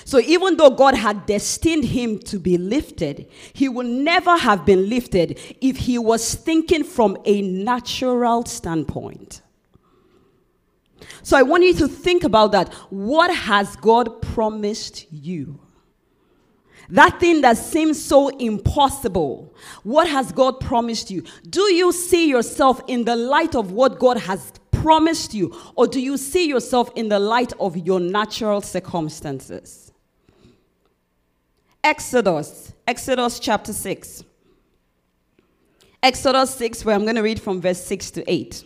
So 0.05 0.19
even 0.21 0.57
though 0.57 0.71
God 0.71 0.95
had 0.95 1.27
destined 1.27 1.85
him 1.85 2.19
to 2.21 2.39
be 2.39 2.57
lifted, 2.57 3.29
he 3.53 3.69
would 3.69 3.87
never 3.87 4.37
have 4.37 4.65
been 4.65 4.89
lifted 4.89 5.39
if 5.61 5.77
he 5.77 5.99
was 5.99 6.35
thinking 6.35 6.85
from 6.85 7.17
a 7.25 7.43
natural 7.43 8.45
standpoint. 8.45 9.43
So 11.23 11.37
I 11.37 11.43
want 11.43 11.65
you 11.65 11.75
to 11.75 11.89
think 11.89 12.25
about 12.25 12.53
that. 12.53 12.73
What 12.91 13.35
has 13.35 13.77
God 13.77 14.23
promised 14.23 15.07
you? 15.13 15.61
That 16.91 17.21
thing 17.21 17.41
that 17.43 17.57
seems 17.57 18.03
so 18.03 18.29
impossible, 18.29 19.55
what 19.85 20.09
has 20.09 20.33
God 20.33 20.59
promised 20.61 21.11
you? 21.11 21.23
Do 21.49 21.63
you 21.73 21.93
see 21.93 22.29
yourself 22.29 22.83
in 22.89 23.05
the 23.05 23.15
light 23.17 23.55
of 23.55 23.73
what 23.73 23.99
God 23.99 24.17
has 24.19 24.53
promised 24.73 25.35
you, 25.35 25.55
or 25.77 25.87
do 25.87 26.01
you 26.01 26.17
see 26.17 26.49
yourself 26.49 26.91
in 26.97 27.09
the 27.09 27.19
light 27.19 27.53
of 27.61 27.77
your 27.77 28.01
natural 28.01 28.61
circumstances? 28.61 29.93
Exodus, 31.85 32.73
Exodus 32.87 33.39
chapter 33.39 33.73
6. 33.73 34.25
Exodus 36.03 36.55
6, 36.55 36.85
where 36.85 36.95
I'm 36.95 37.03
going 37.03 37.17
to 37.17 37.23
read 37.23 37.41
from 37.41 37.61
verse 37.61 37.85
6 37.85 38.11
to 38.13 38.31
8. 38.31 38.65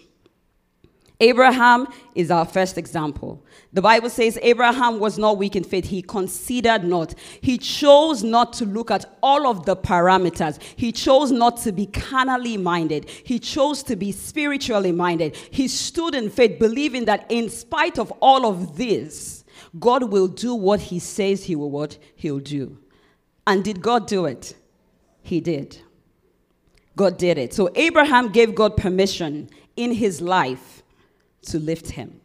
Abraham 1.24 1.88
is 2.14 2.30
our 2.30 2.44
first 2.44 2.76
example. 2.76 3.42
The 3.72 3.80
Bible 3.80 4.10
says 4.10 4.38
Abraham 4.42 5.00
was 5.00 5.16
not 5.16 5.38
weak 5.38 5.56
in 5.56 5.64
faith. 5.64 5.86
He 5.86 6.02
considered 6.02 6.84
not. 6.84 7.14
He 7.40 7.56
chose 7.56 8.22
not 8.22 8.52
to 8.54 8.66
look 8.66 8.90
at 8.90 9.06
all 9.22 9.46
of 9.46 9.64
the 9.64 9.74
parameters. 9.74 10.60
He 10.76 10.92
chose 10.92 11.32
not 11.32 11.56
to 11.62 11.72
be 11.72 11.86
carnally 11.86 12.58
minded. 12.58 13.08
He 13.08 13.38
chose 13.38 13.82
to 13.84 13.96
be 13.96 14.12
spiritually 14.12 14.92
minded. 14.92 15.34
He 15.50 15.66
stood 15.66 16.14
in 16.14 16.28
faith, 16.28 16.58
believing 16.58 17.06
that 17.06 17.24
in 17.30 17.48
spite 17.48 17.98
of 17.98 18.12
all 18.20 18.44
of 18.44 18.76
this, 18.76 19.44
God 19.80 20.12
will 20.12 20.28
do 20.28 20.54
what 20.54 20.78
he 20.78 20.98
says 20.98 21.44
he 21.44 21.56
will 21.56 21.70
what 21.70 21.96
he'll 22.16 22.38
do. 22.38 22.76
And 23.46 23.64
did 23.64 23.80
God 23.80 24.06
do 24.06 24.26
it? 24.26 24.54
He 25.22 25.40
did. 25.40 25.78
God 26.96 27.16
did 27.16 27.38
it. 27.38 27.54
So 27.54 27.70
Abraham 27.76 28.28
gave 28.30 28.54
God 28.54 28.76
permission 28.76 29.48
in 29.74 29.92
his 29.92 30.20
life 30.20 30.83
to 31.44 31.58
lift 31.58 31.90
him. 31.90 32.20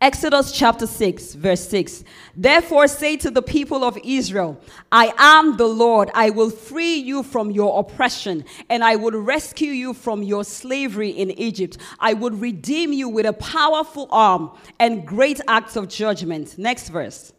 Exodus 0.00 0.52
chapter 0.52 0.86
6, 0.86 1.34
verse 1.34 1.66
6. 1.68 2.04
Therefore, 2.36 2.88
say 2.88 3.16
to 3.16 3.30
the 3.30 3.40
people 3.40 3.82
of 3.84 3.96
Israel, 4.04 4.60
I 4.92 5.14
am 5.16 5.56
the 5.56 5.66
Lord. 5.66 6.10
I 6.12 6.28
will 6.28 6.50
free 6.50 6.96
you 6.96 7.22
from 7.22 7.50
your 7.50 7.78
oppression, 7.78 8.44
and 8.68 8.84
I 8.84 8.96
will 8.96 9.18
rescue 9.18 9.70
you 9.70 9.94
from 9.94 10.22
your 10.22 10.44
slavery 10.44 11.08
in 11.08 11.30
Egypt. 11.30 11.78
I 12.00 12.12
will 12.12 12.32
redeem 12.32 12.92
you 12.92 13.08
with 13.08 13.24
a 13.24 13.32
powerful 13.32 14.08
arm 14.10 14.50
and 14.78 15.06
great 15.06 15.40
acts 15.48 15.74
of 15.74 15.88
judgment. 15.88 16.58
Next 16.58 16.90
verse. 16.90 17.32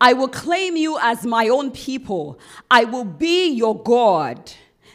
I 0.00 0.14
will 0.14 0.28
claim 0.28 0.76
you 0.76 0.98
as 1.02 1.26
my 1.26 1.48
own 1.48 1.70
people. 1.72 2.38
I 2.70 2.84
will 2.84 3.04
be 3.04 3.50
your 3.50 3.80
God 3.80 4.50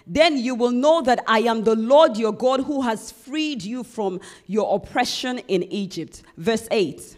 then 0.07 0.37
you 0.37 0.55
will 0.55 0.71
know 0.71 1.01
that 1.01 1.23
I 1.27 1.39
am 1.39 1.63
the 1.63 1.75
Lord 1.75 2.17
your 2.17 2.31
God 2.31 2.61
who 2.61 2.81
has 2.81 3.11
freed 3.11 3.63
you 3.63 3.83
from 3.83 4.19
your 4.45 4.75
oppression 4.75 5.39
in 5.47 5.63
Egypt. 5.63 6.23
Verse 6.37 6.67
8. 6.71 7.17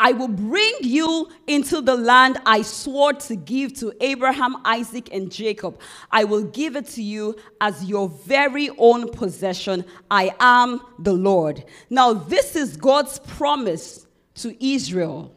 I 0.00 0.12
will 0.12 0.28
bring 0.28 0.74
you 0.80 1.28
into 1.46 1.80
the 1.80 1.94
land 1.94 2.38
I 2.44 2.62
swore 2.62 3.12
to 3.12 3.36
give 3.36 3.74
to 3.74 3.92
Abraham, 4.00 4.56
Isaac, 4.64 5.08
and 5.12 5.30
Jacob. 5.30 5.80
I 6.10 6.24
will 6.24 6.42
give 6.42 6.74
it 6.74 6.88
to 6.90 7.02
you 7.02 7.36
as 7.60 7.84
your 7.84 8.08
very 8.08 8.70
own 8.76 9.08
possession. 9.10 9.84
I 10.10 10.34
am 10.40 10.80
the 10.98 11.12
Lord. 11.12 11.64
Now, 11.90 12.12
this 12.12 12.56
is 12.56 12.76
God's 12.76 13.20
promise 13.20 14.06
to 14.36 14.64
Israel. 14.64 15.32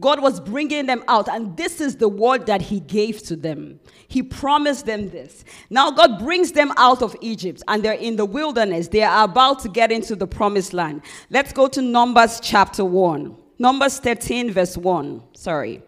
God 0.00 0.22
was 0.22 0.38
bringing 0.38 0.86
them 0.86 1.02
out, 1.08 1.28
and 1.28 1.56
this 1.56 1.80
is 1.80 1.96
the 1.96 2.08
word 2.08 2.46
that 2.46 2.62
He 2.62 2.80
gave 2.80 3.22
to 3.24 3.36
them. 3.36 3.80
He 4.06 4.22
promised 4.22 4.86
them 4.86 5.08
this. 5.10 5.44
Now, 5.70 5.90
God 5.90 6.20
brings 6.20 6.52
them 6.52 6.72
out 6.76 7.02
of 7.02 7.16
Egypt, 7.20 7.62
and 7.66 7.82
they're 7.82 7.94
in 7.94 8.16
the 8.16 8.24
wilderness. 8.24 8.88
They 8.88 9.02
are 9.02 9.24
about 9.24 9.60
to 9.60 9.68
get 9.68 9.90
into 9.90 10.14
the 10.14 10.26
promised 10.26 10.72
land. 10.72 11.02
Let's 11.30 11.52
go 11.52 11.66
to 11.68 11.82
Numbers 11.82 12.38
chapter 12.40 12.84
1. 12.84 13.36
Numbers 13.58 13.98
13, 13.98 14.52
verse 14.52 14.76
1. 14.76 15.22
Sorry. 15.34 15.82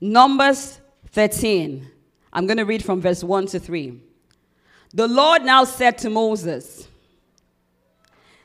Numbers 0.00 0.80
13. 1.10 1.90
I'm 2.32 2.46
going 2.46 2.58
to 2.58 2.64
read 2.64 2.84
from 2.84 3.00
verse 3.02 3.22
1 3.22 3.46
to 3.48 3.60
3. 3.60 4.00
The 4.94 5.08
Lord 5.08 5.42
now 5.42 5.64
said 5.64 5.98
to 5.98 6.10
Moses, 6.10 6.88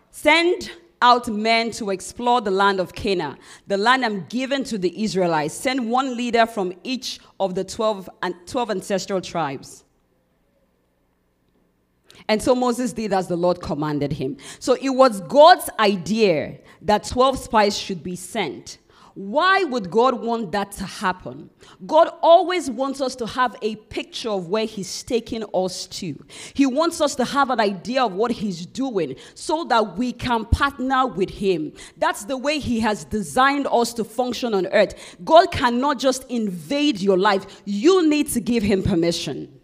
Send 0.10 0.70
out 1.02 1.28
men 1.28 1.72
to 1.72 1.90
explore 1.90 2.42
the 2.42 2.52
land 2.52 2.80
of 2.80 2.94
Canaan, 2.94 3.38
the 3.68 3.78
land 3.78 4.06
I'm 4.06 4.26
given 4.26 4.64
to 4.66 4.78
the 4.78 5.04
Israelites. 5.04 5.54
Send 5.54 5.90
one 5.90 6.16
leader 6.16 6.46
from 6.46 6.74
each 6.84 7.20
of 7.40 7.56
the 7.56 7.64
12, 7.64 8.10
12 8.46 8.72
ancestral 8.72 9.22
tribes. 9.22 9.84
And 12.28 12.42
so 12.42 12.56
Moses 12.56 12.94
did 12.94 13.14
as 13.14 13.28
the 13.28 13.36
Lord 13.36 13.62
commanded 13.62 14.14
him. 14.14 14.38
So 14.60 14.78
it 14.80 14.90
was 14.90 15.22
God's 15.22 15.70
idea 15.80 16.60
that 16.84 17.04
12 17.06 17.40
spies 17.40 17.78
should 17.78 18.04
be 18.04 18.16
sent. 18.16 18.78
Why 19.22 19.64
would 19.66 19.92
God 19.92 20.20
want 20.20 20.52
that 20.54 20.72
to 20.74 20.84
happen? 20.84 21.52
God 21.86 22.10
always 22.24 22.72
wants 22.72 23.02
us 23.02 23.16
to 23.18 23.28
have 23.28 23.56
a 23.62 23.76
picture 23.76 24.32
of 24.32 24.48
where 24.48 24.66
He's 24.66 25.04
taking 25.04 25.44
us 25.54 25.86
to. 25.88 26.16
He 26.56 26.66
wants 26.66 27.00
us 27.02 27.14
to 27.16 27.26
have 27.26 27.52
an 27.52 27.60
idea 27.60 28.04
of 28.04 28.14
what 28.14 28.32
He's 28.32 28.66
doing 28.66 29.16
so 29.36 29.64
that 29.66 29.96
we 29.96 30.12
can 30.12 30.46
partner 30.46 31.06
with 31.06 31.30
Him. 31.30 31.72
That's 31.98 32.26
the 32.26 32.36
way 32.36 32.58
He 32.58 32.80
has 32.80 33.06
designed 33.06 33.68
us 33.72 33.94
to 33.94 34.04
function 34.04 34.56
on 34.56 34.66
earth. 34.68 34.96
God 35.24 35.52
cannot 35.52 36.00
just 36.00 36.24
invade 36.24 37.00
your 37.00 37.20
life, 37.20 37.62
you 37.64 38.10
need 38.10 38.28
to 38.30 38.40
give 38.40 38.64
Him 38.64 38.82
permission. 38.82 39.61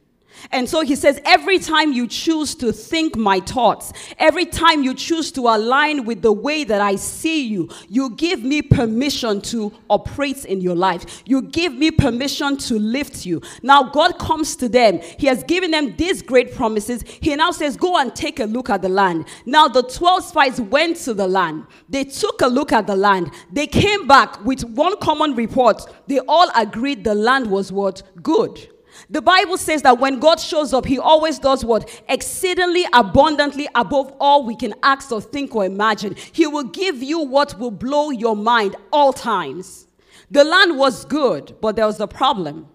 And 0.52 0.68
so 0.70 0.82
he 0.82 0.96
says, 0.96 1.20
every 1.26 1.60
time 1.60 1.92
you 1.92 2.08
choose 2.08 2.56
to 2.56 2.72
think 2.72 3.16
my 3.16 3.40
thoughts, 3.40 3.94
every 4.18 4.46
time 4.46 4.84
you 4.84 4.94
choose 4.94 5.32
to 5.34 5.42
align 5.42 6.06
with 6.06 6.22
the 6.22 6.32
way 6.32 6.64
that 6.64 6.82
I 6.82 6.96
see 6.96 7.46
you, 7.46 7.70
you 7.90 8.12
give 8.12 8.44
me 8.44 8.62
permission 8.62 9.42
to 9.42 9.74
operate 9.90 10.46
in 10.46 10.62
your 10.62 10.76
life. 10.76 11.24
You 11.26 11.42
give 11.42 11.74
me 11.74 11.92
permission 11.92 12.58
to 12.58 12.80
lift 12.80 13.26
you. 13.26 13.42
Now, 13.62 13.84
God 13.84 14.20
comes 14.20 14.56
to 14.58 14.70
them. 14.70 15.00
He 15.18 15.28
has 15.28 15.44
given 15.44 15.72
them 15.72 15.96
these 15.98 16.22
great 16.22 16.54
promises. 16.54 17.04
He 17.22 17.36
now 17.36 17.52
says, 17.52 17.78
Go 17.78 17.98
and 17.98 18.16
take 18.16 18.40
a 18.40 18.46
look 18.46 18.70
at 18.70 18.82
the 18.82 18.90
land. 18.90 19.28
Now, 19.46 19.68
the 19.68 19.84
12 19.84 20.24
spies 20.24 20.62
went 20.62 20.98
to 20.98 21.14
the 21.14 21.28
land. 21.28 21.66
They 21.90 22.04
took 22.04 22.42
a 22.42 22.48
look 22.48 22.72
at 22.72 22.88
the 22.88 22.96
land. 22.96 23.32
They 23.52 23.68
came 23.68 24.08
back 24.08 24.44
with 24.46 24.64
one 24.64 24.98
common 24.98 25.36
report. 25.36 25.82
They 26.08 26.20
all 26.20 26.50
agreed 26.56 27.04
the 27.04 27.16
land 27.16 27.50
was 27.50 27.72
what? 27.72 28.04
Good. 28.22 28.70
The 29.10 29.22
Bible 29.22 29.58
says 29.58 29.82
that 29.84 30.00
when 30.00 30.20
God 30.20 30.40
shows 30.40 30.74
up, 30.74 30.86
He 30.86 31.00
always 31.00 31.40
does 31.40 31.64
what? 31.64 32.04
Exceedingly 32.10 32.86
abundantly 32.94 33.68
above 33.76 34.14
all 34.20 34.46
we 34.46 34.56
can 34.56 34.74
ask 34.84 35.12
or 35.12 35.22
think 35.22 35.56
or 35.56 35.66
imagine. 35.66 36.16
He 36.32 36.48
will 36.48 36.64
give 36.64 37.02
you 37.02 37.20
what 37.20 37.58
will 37.60 37.72
blow 37.72 38.10
your 38.10 38.36
mind 38.36 38.76
all 38.92 39.14
times. 39.14 39.88
The 40.30 40.44
land 40.44 40.78
was 40.78 41.06
good, 41.06 41.56
but 41.62 41.76
there 41.76 41.86
was 41.86 42.00
a 42.00 42.08
problem. 42.08 42.68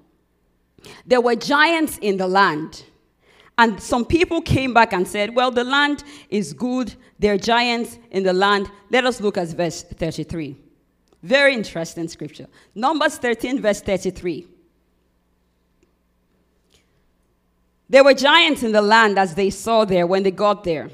There 1.07 1.21
were 1.21 1.37
giants 1.37 1.99
in 1.99 2.17
the 2.17 2.27
land. 2.27 2.85
And 3.59 3.81
some 3.81 4.05
people 4.05 4.41
came 4.41 4.73
back 4.73 4.93
and 4.93 5.07
said, 5.07 5.35
Well, 5.35 5.51
the 5.51 5.65
land 5.65 6.05
is 6.31 6.53
good. 6.53 6.95
There 7.19 7.35
are 7.35 7.39
giants 7.39 7.99
in 8.11 8.23
the 8.23 8.33
land. 8.33 8.71
Let 8.91 9.05
us 9.05 9.21
look 9.21 9.37
at 9.37 9.49
verse 9.49 9.83
33. 9.83 10.57
Very 11.23 11.55
interesting 11.55 12.09
scripture. 12.09 12.49
Numbers 12.75 13.17
13, 13.19 13.61
verse 13.61 13.81
33. 13.81 14.49
There 17.93 18.03
were 18.03 18.15
giants 18.15 18.63
in 18.63 18.73
the 18.73 18.81
land 18.81 19.19
as 19.19 19.35
they 19.35 19.51
saw 19.51 19.85
there 19.85 20.07
when 20.07 20.23
they 20.23 20.31
got 20.31 20.65
there. 20.65 20.89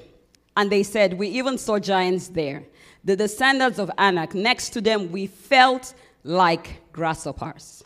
And 0.56 0.68
they 0.68 0.82
said, 0.82 1.14
We 1.14 1.28
even 1.28 1.56
saw 1.56 1.78
giants 1.78 2.26
there. 2.26 2.64
The 3.04 3.14
descendants 3.14 3.78
of 3.78 3.88
Anak, 3.96 4.34
next 4.34 4.70
to 4.70 4.80
them, 4.80 5.12
we 5.12 5.28
felt 5.28 5.94
like 6.24 6.80
grasshoppers. 6.92 7.84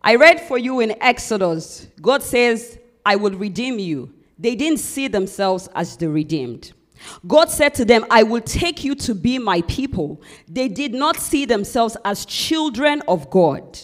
I 0.00 0.14
read 0.14 0.40
for 0.40 0.56
you 0.56 0.78
in 0.78 0.94
Exodus, 1.02 1.88
God 2.00 2.22
says, 2.22 2.78
I 3.04 3.16
will 3.16 3.32
redeem 3.32 3.80
you. 3.80 4.14
They 4.38 4.54
didn't 4.54 4.78
see 4.78 5.08
themselves 5.08 5.68
as 5.74 5.96
the 5.96 6.08
redeemed. 6.08 6.74
God 7.26 7.50
said 7.50 7.74
to 7.74 7.84
them, 7.84 8.06
I 8.08 8.22
will 8.22 8.40
take 8.40 8.84
you 8.84 8.94
to 8.94 9.16
be 9.16 9.40
my 9.40 9.62
people. 9.62 10.22
They 10.46 10.68
did 10.68 10.94
not 10.94 11.16
see 11.16 11.44
themselves 11.44 11.96
as 12.04 12.24
children 12.24 13.02
of 13.08 13.30
God. 13.30 13.80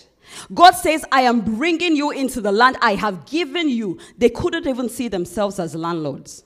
God 0.53 0.73
says, 0.73 1.05
I 1.13 1.23
am 1.23 1.41
bringing 1.41 1.97
you 1.97 2.11
into 2.11 2.41
the 2.41 2.53
land 2.53 2.77
I 2.81 2.95
have 2.95 3.27
given 3.27 3.69
you. 3.69 3.99
They 4.19 4.29
couldn't 4.29 4.67
even 4.67 4.89
see 4.89 5.09
themselves 5.09 5.59
as 5.59 5.75
landlords. 5.75 6.45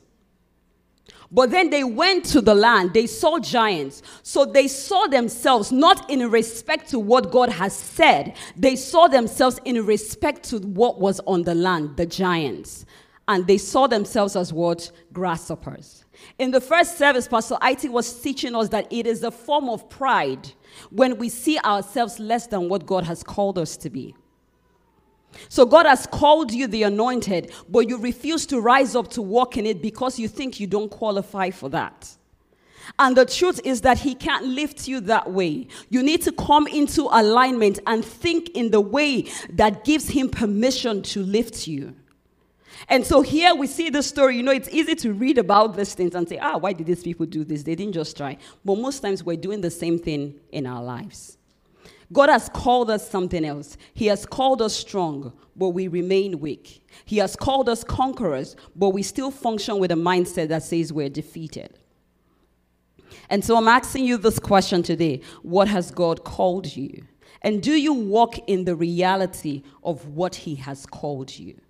But 1.30 1.50
then 1.50 1.70
they 1.70 1.82
went 1.82 2.24
to 2.26 2.40
the 2.40 2.54
land, 2.54 2.94
they 2.94 3.06
saw 3.06 3.38
giants. 3.38 4.02
So 4.22 4.44
they 4.44 4.68
saw 4.68 5.06
themselves 5.06 5.72
not 5.72 6.08
in 6.08 6.30
respect 6.30 6.88
to 6.90 6.98
what 6.98 7.32
God 7.32 7.50
has 7.50 7.74
said, 7.74 8.36
they 8.56 8.76
saw 8.76 9.08
themselves 9.08 9.58
in 9.64 9.84
respect 9.84 10.44
to 10.50 10.58
what 10.58 11.00
was 11.00 11.20
on 11.26 11.42
the 11.42 11.54
land, 11.54 11.96
the 11.96 12.06
giants. 12.06 12.86
And 13.28 13.44
they 13.46 13.58
saw 13.58 13.88
themselves 13.88 14.36
as 14.36 14.52
what? 14.52 14.92
Grasshoppers. 15.12 16.04
In 16.38 16.52
the 16.52 16.60
first 16.60 16.96
service, 16.96 17.26
Pastor 17.26 17.58
It 17.60 17.90
was 17.90 18.20
teaching 18.20 18.54
us 18.54 18.68
that 18.68 18.86
it 18.92 19.06
is 19.06 19.24
a 19.24 19.32
form 19.32 19.68
of 19.68 19.90
pride 19.90 20.52
when 20.90 21.18
we 21.18 21.28
see 21.28 21.58
ourselves 21.58 22.18
less 22.18 22.46
than 22.46 22.68
what 22.68 22.86
God 22.86 23.04
has 23.04 23.22
called 23.22 23.58
us 23.58 23.76
to 23.78 23.90
be. 23.90 24.14
So 25.48 25.66
God 25.66 25.86
has 25.86 26.06
called 26.06 26.52
you 26.52 26.66
the 26.66 26.84
anointed, 26.84 27.52
but 27.68 27.88
you 27.88 27.98
refuse 27.98 28.46
to 28.46 28.60
rise 28.60 28.96
up 28.96 29.08
to 29.10 29.22
walk 29.22 29.56
in 29.56 29.66
it 29.66 29.82
because 29.82 30.18
you 30.18 30.28
think 30.28 30.60
you 30.60 30.66
don't 30.66 30.90
qualify 30.90 31.50
for 31.50 31.68
that. 31.70 32.16
And 32.98 33.16
the 33.16 33.26
truth 33.26 33.60
is 33.64 33.80
that 33.82 33.98
He 33.98 34.14
can't 34.14 34.46
lift 34.46 34.86
you 34.86 35.00
that 35.02 35.30
way. 35.30 35.66
You 35.90 36.02
need 36.02 36.22
to 36.22 36.32
come 36.32 36.66
into 36.66 37.08
alignment 37.10 37.80
and 37.86 38.04
think 38.04 38.50
in 38.50 38.70
the 38.70 38.80
way 38.80 39.22
that 39.50 39.84
gives 39.84 40.08
Him 40.08 40.28
permission 40.28 41.02
to 41.02 41.22
lift 41.22 41.66
you. 41.66 41.94
And 42.88 43.04
so 43.06 43.22
here 43.22 43.54
we 43.54 43.66
see 43.66 43.90
the 43.90 44.02
story. 44.02 44.36
You 44.36 44.42
know, 44.42 44.52
it's 44.52 44.68
easy 44.68 44.94
to 44.96 45.12
read 45.12 45.38
about 45.38 45.76
these 45.76 45.94
things 45.94 46.14
and 46.14 46.28
say, 46.28 46.38
ah, 46.38 46.56
why 46.58 46.72
did 46.72 46.86
these 46.86 47.02
people 47.02 47.26
do 47.26 47.44
this? 47.44 47.62
They 47.62 47.74
didn't 47.74 47.94
just 47.94 48.16
try. 48.16 48.36
But 48.64 48.78
most 48.78 49.00
times 49.00 49.24
we're 49.24 49.36
doing 49.36 49.60
the 49.60 49.70
same 49.70 49.98
thing 49.98 50.38
in 50.52 50.66
our 50.66 50.82
lives. 50.82 51.38
God 52.12 52.28
has 52.28 52.48
called 52.48 52.90
us 52.90 53.08
something 53.08 53.44
else. 53.44 53.76
He 53.94 54.06
has 54.06 54.24
called 54.26 54.62
us 54.62 54.74
strong, 54.74 55.32
but 55.56 55.70
we 55.70 55.88
remain 55.88 56.38
weak. 56.38 56.86
He 57.04 57.16
has 57.18 57.34
called 57.34 57.68
us 57.68 57.82
conquerors, 57.82 58.54
but 58.76 58.90
we 58.90 59.02
still 59.02 59.30
function 59.30 59.78
with 59.78 59.90
a 59.90 59.96
mindset 59.96 60.48
that 60.48 60.62
says 60.62 60.92
we're 60.92 61.08
defeated. 61.08 61.78
And 63.28 63.44
so 63.44 63.56
I'm 63.56 63.66
asking 63.66 64.04
you 64.04 64.18
this 64.18 64.38
question 64.38 64.82
today 64.82 65.22
What 65.42 65.68
has 65.68 65.90
God 65.90 66.24
called 66.24 66.76
you? 66.76 67.04
And 67.42 67.62
do 67.62 67.72
you 67.72 67.92
walk 67.92 68.38
in 68.48 68.64
the 68.64 68.76
reality 68.76 69.62
of 69.82 70.06
what 70.08 70.34
He 70.34 70.54
has 70.56 70.86
called 70.86 71.36
you? 71.36 71.60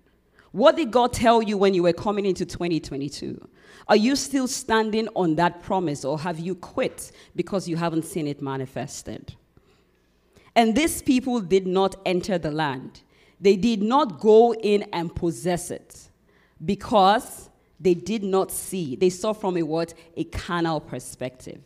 What 0.51 0.75
did 0.75 0.91
God 0.91 1.13
tell 1.13 1.41
you 1.41 1.57
when 1.57 1.73
you 1.73 1.83
were 1.83 1.93
coming 1.93 2.25
into 2.25 2.45
2022? 2.45 3.47
Are 3.87 3.95
you 3.95 4.15
still 4.15 4.47
standing 4.47 5.07
on 5.15 5.35
that 5.35 5.61
promise 5.61 6.03
or 6.03 6.19
have 6.19 6.39
you 6.39 6.55
quit 6.55 7.11
because 7.35 7.67
you 7.67 7.77
haven't 7.77 8.03
seen 8.03 8.27
it 8.27 8.41
manifested? 8.41 9.35
And 10.55 10.75
these 10.75 11.01
people 11.01 11.39
did 11.39 11.67
not 11.67 11.95
enter 12.05 12.37
the 12.37 12.51
land. 12.51 13.01
They 13.39 13.55
did 13.55 13.81
not 13.81 14.19
go 14.19 14.53
in 14.55 14.83
and 14.91 15.13
possess 15.13 15.69
it 15.69 16.09
because 16.65 17.49
they 17.79 17.93
did 17.93 18.23
not 18.23 18.51
see. 18.51 18.95
They 18.95 19.09
saw 19.09 19.33
from 19.33 19.57
a 19.57 19.63
what? 19.63 19.93
A 20.15 20.23
carnal 20.23 20.79
perspective. 20.79 21.61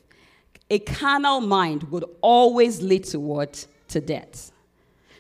A 0.70 0.80
carnal 0.80 1.42
mind 1.42 1.84
would 1.84 2.06
always 2.22 2.82
lead 2.82 3.06
to 3.06 3.20
what? 3.20 3.66
To 3.90 4.02
death. 4.02 4.52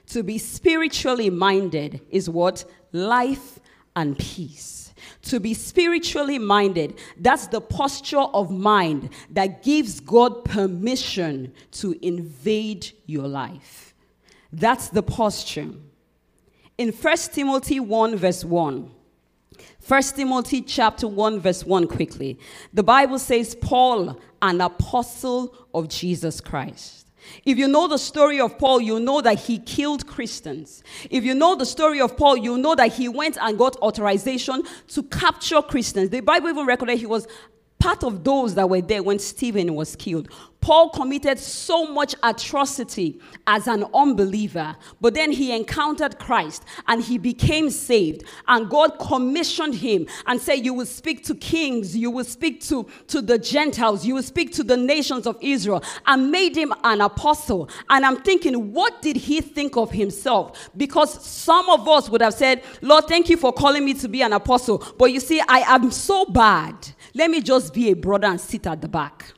To 0.08 0.24
be 0.24 0.38
spiritually 0.38 1.30
minded 1.30 2.02
is 2.10 2.30
what? 2.30 2.66
Life 2.92 3.60
and 3.96 4.18
peace. 4.18 4.94
To 5.24 5.40
be 5.40 5.54
spiritually 5.54 6.40
minded, 6.40 7.00
that's 7.18 7.48
the 7.48 7.62
posture 7.62 8.20
of 8.20 8.52
mind 8.52 9.10
that 9.32 9.64
gives 9.64 10.00
God 10.00 10.46
permission 10.46 11.54
to 11.74 11.98
invade 12.06 12.92
your 13.06 13.28
life. 13.28 13.94
That's 14.52 14.90
the 14.90 15.04
posture. 15.04 15.70
In 16.78 16.92
1 16.92 17.18
Timothy 17.34 17.80
1, 17.80 18.16
verse 18.16 18.44
1, 18.44 18.92
1 19.88 20.02
Timothy 20.04 20.62
chapter 20.62 21.08
1 21.08 21.40
verse 21.40 21.66
1 21.66 21.88
quickly. 21.88 22.40
The 22.74 22.84
Bible 22.84 23.20
says 23.20 23.56
Paul 23.56 24.20
an 24.42 24.62
apostle 24.62 25.56
of 25.74 25.88
Jesus 25.88 26.40
Christ. 26.40 27.08
If 27.46 27.58
you 27.58 27.68
know 27.68 27.88
the 27.88 27.98
story 27.98 28.40
of 28.40 28.58
Paul, 28.58 28.82
you 28.82 29.00
know 29.00 29.22
that 29.22 29.40
he 29.40 29.60
killed 29.60 30.08
Christians. 30.08 30.84
If 31.10 31.24
you 31.24 31.34
know 31.34 31.56
the 31.56 31.66
story 31.66 32.02
of 32.02 32.18
Paul, 32.18 32.38
you 32.38 32.58
know 32.58 32.76
that 32.76 32.94
he 32.94 33.08
went 33.08 33.38
and 33.40 33.58
got 33.58 33.76
authorization 33.78 34.64
to 34.90 35.04
capture 35.04 35.62
Christians. 35.62 36.10
The 36.10 36.22
Bible 36.22 36.50
even 36.50 36.66
recorded 36.66 36.98
he 36.98 37.06
was 37.06 37.28
part 37.80 38.04
of 38.04 38.24
those 38.24 38.56
that 38.56 38.70
were 38.70 38.82
there 38.82 39.02
when 39.02 39.20
Stephen 39.20 39.74
was 39.74 39.96
killed. 39.96 40.30
Paul 40.62 40.90
committed 40.90 41.40
so 41.40 41.88
much 41.88 42.16
atrocity 42.22 43.20
as 43.48 43.68
an 43.68 43.84
unbeliever, 43.96 44.76
but 45.02 45.16
then 45.16 45.32
he 45.32 45.56
encountered 45.56 46.20
Christ 46.20 46.64
and 46.88 47.04
he 47.04 47.18
became 47.18 47.72
saved. 47.72 48.24
And 48.48 48.70
God 48.70 49.00
commissioned 49.00 49.74
him 49.74 50.08
and 50.28 50.40
said, 50.40 50.64
You 50.64 50.76
will 50.76 50.86
speak 50.86 51.26
to 51.26 51.36
kings, 51.36 51.98
you 51.98 52.12
will 52.12 52.24
speak 52.24 52.62
to, 52.66 52.88
to 53.08 53.22
the 53.22 53.40
Gentiles, 53.40 54.06
you 54.06 54.14
will 54.14 54.24
speak 54.24 54.54
to 54.54 54.64
the 54.64 54.78
nations 54.78 55.26
of 55.26 55.38
Israel, 55.42 55.84
and 56.06 56.32
made 56.32 56.56
him 56.56 56.74
an 56.84 57.02
apostle. 57.02 57.68
And 57.90 58.06
I'm 58.06 58.22
thinking, 58.22 58.72
what 58.72 59.02
did 59.02 59.16
he 59.16 59.42
think 59.42 59.76
of 59.78 59.92
himself? 59.92 60.70
Because 60.78 61.26
some 61.26 61.70
of 61.70 61.88
us 61.88 62.08
would 62.10 62.22
have 62.22 62.36
said, 62.36 62.64
Lord, 62.82 63.08
thank 63.08 63.30
you 63.30 63.38
for 63.38 63.52
calling 63.52 63.84
me 63.84 63.96
to 63.96 64.08
be 64.08 64.22
an 64.22 64.34
apostle. 64.34 64.84
But 64.98 65.12
you 65.12 65.20
see, 65.20 65.42
I 65.42 65.60
am 65.62 65.90
so 65.90 66.26
bad. 66.26 66.76
Let 67.16 67.32
me 67.32 67.42
just 67.42 67.74
be 67.74 67.90
a 67.90 67.96
brother 67.96 68.28
and 68.28 68.40
sit 68.40 68.68
at 68.68 68.82
the 68.82 68.88
back. 68.88 69.34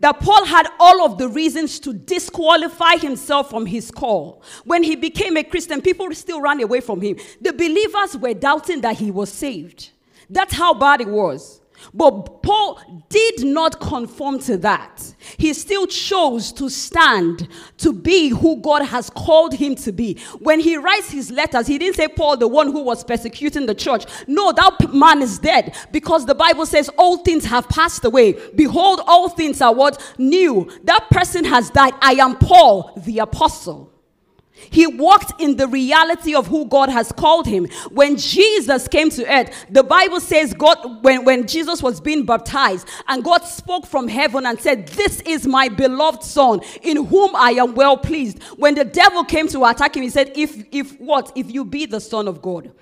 That 0.00 0.20
Paul 0.20 0.44
had 0.44 0.68
all 0.78 1.04
of 1.04 1.18
the 1.18 1.28
reasons 1.28 1.80
to 1.80 1.92
disqualify 1.92 2.96
himself 2.96 3.50
from 3.50 3.66
his 3.66 3.90
call. 3.90 4.42
When 4.64 4.82
he 4.82 4.96
became 4.96 5.36
a 5.36 5.44
Christian, 5.44 5.80
people 5.80 6.12
still 6.14 6.40
ran 6.40 6.62
away 6.62 6.80
from 6.80 7.00
him. 7.00 7.16
The 7.40 7.52
believers 7.52 8.16
were 8.16 8.34
doubting 8.34 8.80
that 8.82 8.96
he 8.96 9.10
was 9.10 9.32
saved. 9.32 9.90
That's 10.28 10.54
how 10.54 10.74
bad 10.74 11.00
it 11.00 11.08
was. 11.08 11.60
But 11.94 12.42
Paul 12.42 13.04
did 13.08 13.44
not 13.44 13.80
conform 13.80 14.38
to 14.40 14.56
that. 14.58 15.14
He 15.38 15.52
still 15.54 15.86
chose 15.86 16.52
to 16.52 16.68
stand 16.68 17.48
to 17.78 17.92
be 17.92 18.28
who 18.28 18.60
God 18.60 18.82
has 18.82 19.10
called 19.10 19.54
him 19.54 19.74
to 19.76 19.92
be. 19.92 20.18
When 20.38 20.60
he 20.60 20.76
writes 20.76 21.10
his 21.10 21.30
letters, 21.30 21.66
he 21.66 21.78
didn't 21.78 21.96
say 21.96 22.08
Paul, 22.08 22.36
the 22.36 22.48
one 22.48 22.72
who 22.72 22.82
was 22.82 23.04
persecuting 23.04 23.66
the 23.66 23.74
church. 23.74 24.04
No, 24.26 24.52
that 24.52 24.92
man 24.92 25.22
is 25.22 25.38
dead 25.38 25.76
because 25.92 26.26
the 26.26 26.34
Bible 26.34 26.66
says 26.66 26.90
all 26.98 27.18
things 27.18 27.44
have 27.44 27.68
passed 27.68 28.04
away. 28.04 28.34
Behold, 28.54 29.00
all 29.06 29.28
things 29.28 29.60
are 29.60 29.74
what? 29.74 30.14
New. 30.18 30.70
That 30.84 31.08
person 31.10 31.44
has 31.44 31.70
died. 31.70 31.94
I 32.00 32.12
am 32.12 32.36
Paul, 32.36 32.92
the 32.96 33.20
apostle. 33.20 33.95
He 34.70 34.86
walked 34.86 35.40
in 35.40 35.56
the 35.56 35.68
reality 35.68 36.34
of 36.34 36.46
who 36.46 36.66
God 36.66 36.88
has 36.88 37.12
called 37.12 37.46
him. 37.46 37.66
When 37.90 38.16
Jesus 38.16 38.88
came 38.88 39.10
to 39.10 39.26
earth, 39.32 39.66
the 39.70 39.82
Bible 39.82 40.20
says 40.20 40.54
God 40.54 41.02
when, 41.02 41.24
when 41.24 41.46
Jesus 41.46 41.82
was 41.82 42.00
being 42.00 42.24
baptized 42.24 42.88
and 43.08 43.24
God 43.24 43.44
spoke 43.44 43.86
from 43.86 44.08
heaven 44.08 44.46
and 44.46 44.60
said, 44.60 44.88
"This 44.88 45.20
is 45.22 45.46
my 45.46 45.68
beloved 45.68 46.22
son 46.22 46.60
in 46.82 47.06
whom 47.06 47.34
I 47.36 47.52
am 47.52 47.74
well 47.74 47.96
pleased." 47.96 48.42
When 48.56 48.74
the 48.74 48.84
devil 48.84 49.24
came 49.24 49.48
to 49.48 49.64
attack 49.64 49.96
him, 49.96 50.02
he 50.02 50.10
said, 50.10 50.32
"If 50.34 50.64
if 50.72 50.98
what? 51.00 51.32
If 51.34 51.52
you 51.52 51.64
be 51.64 51.86
the 51.86 52.00
son 52.00 52.28
of 52.28 52.42
God." 52.42 52.72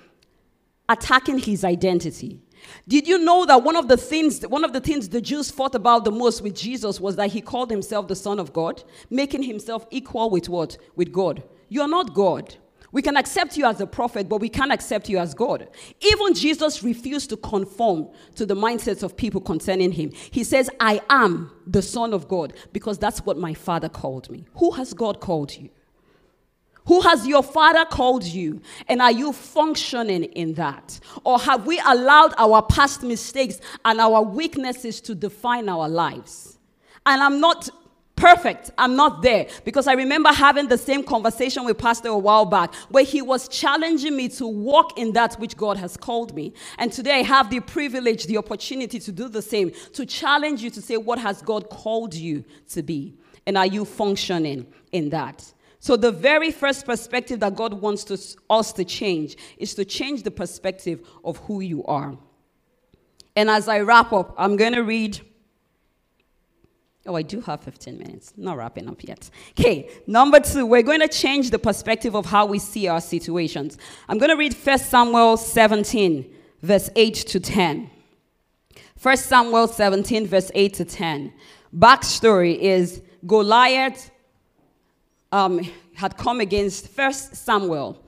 Attacking 0.87 1.39
his 1.39 1.63
identity. 1.63 2.41
Did 2.87 3.07
you 3.07 3.17
know 3.17 3.45
that 3.45 3.63
one 3.63 3.75
of 3.75 3.87
the 3.87 3.97
things 3.97 4.41
one 4.47 4.63
of 4.63 4.73
the 4.73 4.79
things 4.79 5.09
the 5.09 5.21
Jews 5.21 5.51
fought 5.51 5.75
about 5.75 6.03
the 6.03 6.11
most 6.11 6.41
with 6.41 6.55
Jesus 6.55 6.99
was 6.99 7.15
that 7.15 7.31
he 7.31 7.41
called 7.41 7.69
himself 7.69 8.07
the 8.07 8.15
son 8.15 8.39
of 8.39 8.53
God, 8.53 8.83
making 9.09 9.43
himself 9.43 9.85
equal 9.91 10.29
with 10.29 10.49
what? 10.49 10.77
With 10.95 11.11
God. 11.11 11.43
You're 11.69 11.87
not 11.87 12.13
God. 12.13 12.55
We 12.91 13.01
can 13.01 13.17
accept 13.17 13.57
you 13.57 13.65
as 13.65 13.81
a 13.81 13.87
prophet, 13.87 14.29
but 14.29 14.39
we 14.39 14.47
can't 14.47 14.71
accept 14.71 15.09
you 15.09 15.17
as 15.17 15.33
God. 15.33 15.67
Even 15.99 16.33
Jesus 16.33 16.81
refused 16.81 17.29
to 17.31 17.35
conform 17.35 18.07
to 18.35 18.45
the 18.45 18.55
mindsets 18.55 19.03
of 19.03 19.17
people 19.17 19.41
concerning 19.41 19.91
him. 19.91 20.11
He 20.31 20.45
says, 20.45 20.69
I 20.79 21.01
am 21.09 21.51
the 21.67 21.81
Son 21.81 22.13
of 22.13 22.29
God 22.29 22.53
because 22.71 22.97
that's 22.97 23.25
what 23.25 23.37
my 23.37 23.53
Father 23.53 23.89
called 23.89 24.29
me. 24.29 24.47
Who 24.59 24.71
has 24.71 24.93
God 24.93 25.19
called 25.19 25.53
you? 25.57 25.69
Who 26.85 27.01
has 27.01 27.27
your 27.27 27.43
Father 27.43 27.83
called 27.83 28.23
you? 28.23 28.61
And 28.87 29.01
are 29.01 29.11
you 29.11 29.33
functioning 29.33 30.23
in 30.23 30.53
that? 30.53 30.99
Or 31.25 31.37
have 31.39 31.65
we 31.65 31.81
allowed 31.85 32.33
our 32.37 32.61
past 32.61 33.03
mistakes 33.03 33.59
and 33.83 33.99
our 33.99 34.21
weaknesses 34.21 35.01
to 35.01 35.15
define 35.15 35.67
our 35.67 35.89
lives? 35.89 36.59
And 37.05 37.21
I'm 37.21 37.41
not 37.41 37.69
perfect. 38.15 38.71
I'm 38.77 38.95
not 38.95 39.21
there. 39.21 39.47
Because 39.63 39.87
I 39.87 39.93
remember 39.93 40.29
having 40.29 40.67
the 40.67 40.77
same 40.77 41.03
conversation 41.03 41.65
with 41.65 41.77
Pastor 41.77 42.09
a 42.09 42.17
while 42.17 42.45
back 42.45 42.73
where 42.89 43.03
he 43.03 43.21
was 43.21 43.47
challenging 43.47 44.15
me 44.15 44.29
to 44.29 44.47
walk 44.47 44.97
in 44.97 45.13
that 45.13 45.35
which 45.35 45.57
God 45.57 45.77
has 45.77 45.97
called 45.97 46.35
me. 46.35 46.53
And 46.77 46.91
today 46.91 47.19
I 47.19 47.23
have 47.23 47.49
the 47.49 47.59
privilege, 47.59 48.25
the 48.25 48.37
opportunity 48.37 48.99
to 48.99 49.11
do 49.11 49.29
the 49.29 49.41
same, 49.41 49.71
to 49.93 50.05
challenge 50.05 50.61
you 50.61 50.69
to 50.71 50.81
say, 50.81 50.97
What 50.97 51.19
has 51.19 51.41
God 51.41 51.69
called 51.69 52.13
you 52.13 52.43
to 52.69 52.83
be? 52.83 53.15
And 53.45 53.57
are 53.57 53.67
you 53.67 53.85
functioning 53.85 54.67
in 54.91 55.09
that? 55.09 55.53
So, 55.79 55.95
the 55.95 56.11
very 56.11 56.49
first 56.49 56.85
perspective 56.85 57.39
that 57.41 57.55
God 57.55 57.75
wants 57.75 58.03
to, 58.05 58.17
us 58.49 58.73
to 58.73 58.83
change 58.83 59.37
is 59.57 59.75
to 59.75 59.85
change 59.85 60.23
the 60.23 60.31
perspective 60.31 61.07
of 61.23 61.37
who 61.37 61.59
you 61.59 61.83
are. 61.85 62.17
And 63.35 63.51
as 63.51 63.67
I 63.67 63.81
wrap 63.81 64.11
up, 64.11 64.33
I'm 64.35 64.55
going 64.55 64.73
to 64.73 64.81
read 64.81 65.21
Oh, 67.07 67.15
I 67.15 67.21
do 67.21 67.39
have 67.41 67.61
15 67.61 67.97
minutes. 67.99 68.33
Not 68.35 68.57
wrapping 68.57 68.89
up 68.89 69.03
yet. 69.03 69.29
Okay, 69.51 69.89
number 70.07 70.39
two, 70.39 70.65
we're 70.65 70.81
going 70.81 71.01
to 71.01 71.07
change 71.07 71.51
the 71.51 71.59
perspective 71.59 72.15
of 72.15 72.25
how 72.25 72.47
we 72.47 72.57
see 72.57 72.87
our 72.87 73.01
situations. 73.01 73.77
I'm 74.09 74.17
going 74.17 74.31
to 74.31 74.37
read 74.37 74.53
1 74.53 74.79
Samuel 74.79 75.37
17, 75.37 76.33
verse 76.63 76.89
8 76.95 77.13
to 77.13 77.39
10. 77.39 77.91
1 79.01 79.17
Samuel 79.17 79.67
17, 79.67 80.25
verse 80.25 80.49
8 80.55 80.73
to 80.73 80.85
10. 80.85 81.33
Backstory 81.77 82.57
is 82.57 83.03
Goliath 83.27 84.09
um, 85.31 85.61
had 85.93 86.17
come 86.17 86.39
against 86.39 86.97
1 86.97 87.13
Samuel. 87.13 88.01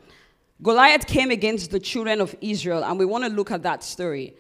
Goliath 0.64 1.06
came 1.06 1.30
against 1.30 1.70
the 1.70 1.80
children 1.80 2.20
of 2.20 2.36
Israel, 2.42 2.84
and 2.84 2.98
we 2.98 3.06
want 3.06 3.24
to 3.26 3.30
look 3.30 3.52
at 3.52 3.62
that 3.62 3.84
story. 3.84 4.36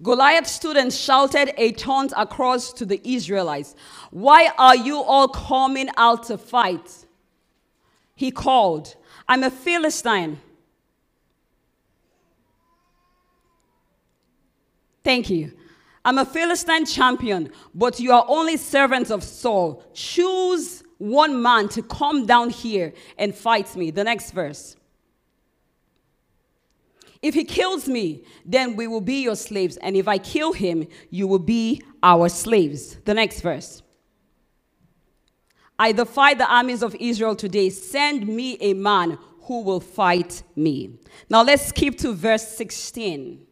Goliath 0.00 0.46
stood 0.46 0.76
and 0.76 0.92
shouted 0.92 1.52
a 1.56 1.72
taunt 1.72 2.12
across 2.16 2.72
to 2.74 2.86
the 2.86 3.00
Israelites. 3.04 3.74
Why 4.10 4.50
are 4.58 4.76
you 4.76 5.02
all 5.02 5.28
coming 5.28 5.88
out 5.96 6.24
to 6.24 6.38
fight? 6.38 7.06
He 8.14 8.30
called, 8.30 8.94
I'm 9.28 9.42
a 9.42 9.50
Philistine. 9.50 10.40
Thank 15.04 15.30
you. 15.30 15.52
I'm 16.04 16.18
a 16.18 16.24
Philistine 16.24 16.84
champion, 16.84 17.52
but 17.74 18.00
you 18.00 18.12
are 18.12 18.24
only 18.28 18.56
servants 18.56 19.10
of 19.10 19.22
Saul. 19.22 19.84
Choose 19.94 20.82
one 20.98 21.42
man 21.42 21.68
to 21.70 21.82
come 21.82 22.26
down 22.26 22.50
here 22.50 22.92
and 23.18 23.34
fight 23.34 23.74
me. 23.76 23.90
The 23.90 24.04
next 24.04 24.32
verse. 24.32 24.76
If 27.22 27.34
he 27.34 27.44
kills 27.44 27.88
me, 27.88 28.24
then 28.44 28.74
we 28.74 28.88
will 28.88 29.00
be 29.00 29.22
your 29.22 29.36
slaves. 29.36 29.76
And 29.76 29.96
if 29.96 30.08
I 30.08 30.18
kill 30.18 30.52
him, 30.52 30.88
you 31.08 31.28
will 31.28 31.38
be 31.38 31.80
our 32.02 32.28
slaves. 32.28 32.96
The 33.04 33.14
next 33.14 33.40
verse. 33.40 33.82
I 35.78 35.92
defy 35.92 36.34
the 36.34 36.52
armies 36.52 36.82
of 36.82 36.96
Israel 36.96 37.36
today. 37.36 37.70
Send 37.70 38.26
me 38.26 38.56
a 38.60 38.74
man 38.74 39.18
who 39.42 39.62
will 39.62 39.80
fight 39.80 40.42
me. 40.54 40.98
Now 41.30 41.42
let's 41.42 41.66
skip 41.66 41.96
to 41.98 42.12
verse 42.12 42.46
16. 42.48 43.46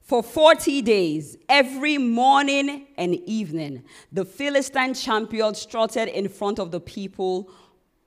For 0.00 0.22
40 0.22 0.82
days, 0.82 1.36
every 1.48 1.96
morning 1.96 2.88
and 2.98 3.14
evening, 3.14 3.84
the 4.10 4.24
Philistine 4.24 4.94
champion 4.94 5.54
strutted 5.54 6.08
in 6.08 6.28
front 6.28 6.58
of 6.58 6.70
the 6.70 6.80
people 6.80 7.50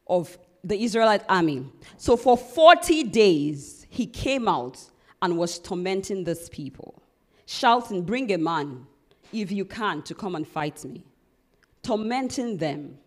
of 0.08 0.38
the 0.66 0.84
Israelite 0.84 1.24
army. 1.30 1.66
So 1.98 2.18
for 2.18 2.36
40 2.36 3.04
days, 3.04 3.86
he 3.90 4.08
came 4.08 4.48
out 4.48 4.80
and 5.22 5.38
was 5.38 5.60
tormenting 5.60 6.24
these 6.24 6.50
people, 6.50 7.02
shouting, 7.46 8.02
Bring 8.02 8.32
a 8.34 8.38
man, 8.38 8.88
if 9.32 9.52
you 9.52 9.64
can, 9.64 10.02
to 10.04 10.16
come 10.16 10.36
and 10.36 10.46
fight 10.46 10.84
me. 10.84 11.04
Tormenting 11.84 12.58
them. 12.58 12.98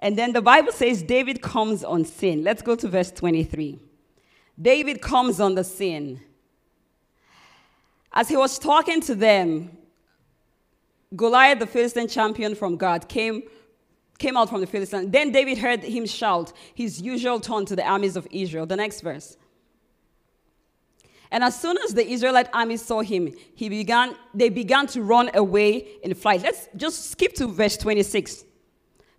And 0.00 0.16
then 0.16 0.32
the 0.32 0.40
Bible 0.40 0.72
says 0.72 1.02
David 1.02 1.42
comes 1.42 1.84
on 1.84 2.04
scene. 2.04 2.44
Let's 2.44 2.62
go 2.62 2.76
to 2.76 2.88
verse 2.88 3.10
23. 3.10 3.78
David 4.60 5.02
comes 5.02 5.40
on 5.40 5.54
the 5.54 5.64
scene. 5.64 6.20
As 8.12 8.28
he 8.28 8.36
was 8.36 8.58
talking 8.58 9.00
to 9.02 9.14
them, 9.14 9.76
Goliath, 11.14 11.58
the 11.58 11.66
Philistine 11.66 12.08
champion 12.08 12.54
from 12.54 12.76
God, 12.76 13.08
came 13.08 13.42
came 14.22 14.36
out 14.36 14.48
from 14.48 14.60
the 14.60 14.66
Philistines. 14.66 15.10
Then 15.10 15.32
David 15.32 15.58
heard 15.58 15.82
him 15.82 16.06
shout 16.06 16.52
his 16.74 17.02
usual 17.02 17.40
tone 17.40 17.66
to 17.66 17.76
the 17.76 17.86
armies 17.86 18.16
of 18.16 18.26
Israel. 18.30 18.64
The 18.64 18.76
next 18.76 19.00
verse. 19.00 19.36
And 21.32 21.42
as 21.42 21.58
soon 21.58 21.76
as 21.78 21.94
the 21.94 22.06
Israelite 22.06 22.48
army 22.52 22.76
saw 22.76 23.00
him, 23.00 23.34
he 23.54 23.68
began, 23.68 24.14
they 24.34 24.50
began 24.50 24.86
to 24.88 25.02
run 25.02 25.30
away 25.34 25.86
in 26.02 26.14
flight. 26.14 26.42
Let's 26.42 26.68
just 26.76 27.10
skip 27.10 27.34
to 27.34 27.46
verse 27.48 27.76
26. 27.76 28.44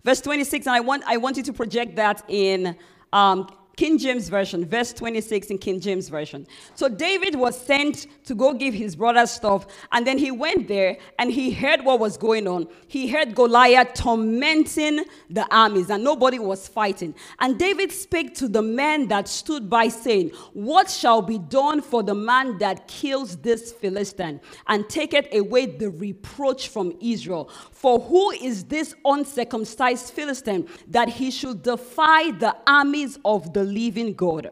Verse 0.04 0.20
26, 0.20 0.66
and 0.66 0.76
I 0.76 0.80
want, 0.80 1.02
I 1.06 1.16
want 1.16 1.36
you 1.36 1.42
to 1.42 1.52
project 1.52 1.96
that 1.96 2.22
in 2.28 2.76
um, 3.12 3.48
King 3.76 3.98
James 3.98 4.28
Version, 4.28 4.64
verse 4.64 4.92
26 4.92 5.48
in 5.48 5.58
King 5.58 5.80
James 5.80 6.08
Version. 6.08 6.46
So 6.74 6.88
David 6.88 7.34
was 7.34 7.58
sent 7.60 8.06
to 8.24 8.34
go 8.34 8.54
give 8.54 8.72
his 8.72 8.94
brother 8.94 9.26
stuff, 9.26 9.66
and 9.90 10.06
then 10.06 10.16
he 10.16 10.30
went 10.30 10.68
there 10.68 10.96
and 11.18 11.30
he 11.30 11.50
heard 11.50 11.84
what 11.84 11.98
was 11.98 12.16
going 12.16 12.46
on. 12.46 12.68
He 12.86 13.08
heard 13.08 13.34
Goliath 13.34 13.94
tormenting 13.94 15.04
the 15.28 15.46
armies, 15.54 15.90
and 15.90 16.04
nobody 16.04 16.38
was 16.38 16.68
fighting. 16.68 17.14
And 17.40 17.58
David 17.58 17.90
spake 17.90 18.34
to 18.36 18.48
the 18.48 18.62
men 18.62 19.08
that 19.08 19.26
stood 19.26 19.68
by, 19.68 19.88
saying, 19.88 20.30
What 20.52 20.88
shall 20.88 21.22
be 21.22 21.38
done 21.38 21.80
for 21.82 22.02
the 22.02 22.14
man 22.14 22.58
that 22.58 22.86
kills 22.86 23.36
this 23.38 23.72
Philistine 23.72 24.40
and 24.68 24.88
taketh 24.88 25.34
away 25.34 25.66
the 25.66 25.90
reproach 25.90 26.68
from 26.68 26.96
Israel? 27.00 27.50
For 27.72 27.98
who 27.98 28.30
is 28.30 28.64
this 28.64 28.94
uncircumcised 29.04 30.12
Philistine 30.12 30.68
that 30.88 31.08
he 31.08 31.30
should 31.30 31.62
defy 31.62 32.30
the 32.30 32.56
armies 32.66 33.18
of 33.24 33.52
the 33.52 33.63
living 33.64 34.14
God? 34.14 34.50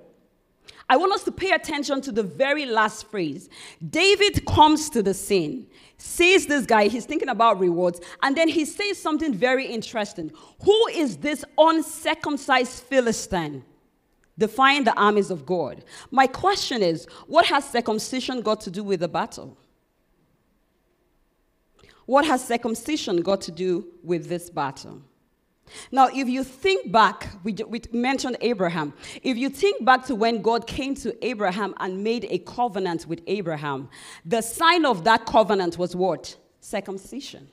I 0.89 0.97
want 0.97 1.13
us 1.13 1.25
to 1.25 1.33
pay 1.33 1.53
attention 1.53 2.01
to 2.03 2.13
the 2.13 2.23
very 2.23 2.67
last 2.67 3.11
phrase. 3.11 3.49
David 3.89 4.45
comes 4.47 4.91
to 4.91 5.03
the 5.03 5.15
scene, 5.15 5.67
sees 5.97 6.47
this 6.47 6.67
guy, 6.67 6.89
he's 6.89 7.07
thinking 7.07 7.29
about 7.31 7.59
rewards, 7.59 8.01
and 8.23 8.37
then 8.37 8.49
he 8.49 8.65
says 8.65 8.99
something 8.99 9.33
very 9.33 9.67
interesting. 9.67 10.31
Who 10.65 10.87
is 10.89 11.17
this 11.17 11.45
uncircumcised 11.57 12.83
Philistine? 12.85 13.65
Defying 14.39 14.85
the 14.85 14.95
armies 14.95 15.31
of 15.31 15.47
God. 15.47 15.85
My 16.11 16.27
question 16.27 16.83
is 16.83 17.07
what 17.27 17.47
has 17.47 17.69
circumcision 17.69 18.41
got 18.41 18.61
to 18.63 18.71
do 18.71 18.83
with 18.83 19.01
the 19.01 19.09
battle? 19.09 19.57
What 22.07 22.25
has 22.27 22.45
circumcision 22.47 23.23
got 23.23 23.41
to 23.43 23.53
do 23.53 23.87
with 24.03 24.29
this 24.29 24.51
battle? 24.51 25.03
Now, 25.91 26.09
if 26.13 26.29
you 26.29 26.45
think 26.45 26.91
back, 26.93 27.29
we, 27.45 27.55
we, 27.69 27.81
mentioned 27.93 28.37
Abraham. 28.41 28.93
If 29.23 29.37
you 29.37 29.49
think 29.49 29.85
back 29.85 30.07
to 30.07 30.15
when 30.15 30.43
God 30.43 30.67
came 30.67 30.95
to 30.97 31.25
Abraham 31.25 31.75
and 31.79 32.03
made 32.03 32.27
a 32.31 32.39
covenant 32.39 33.07
with 33.07 33.21
Abraham, 33.27 33.89
the 34.25 34.41
sign 34.41 34.85
of 34.85 35.05
that 35.05 35.27
covenant 35.27 35.79
was 35.79 35.95
what? 35.95 36.37
Circumcision. 36.61 37.49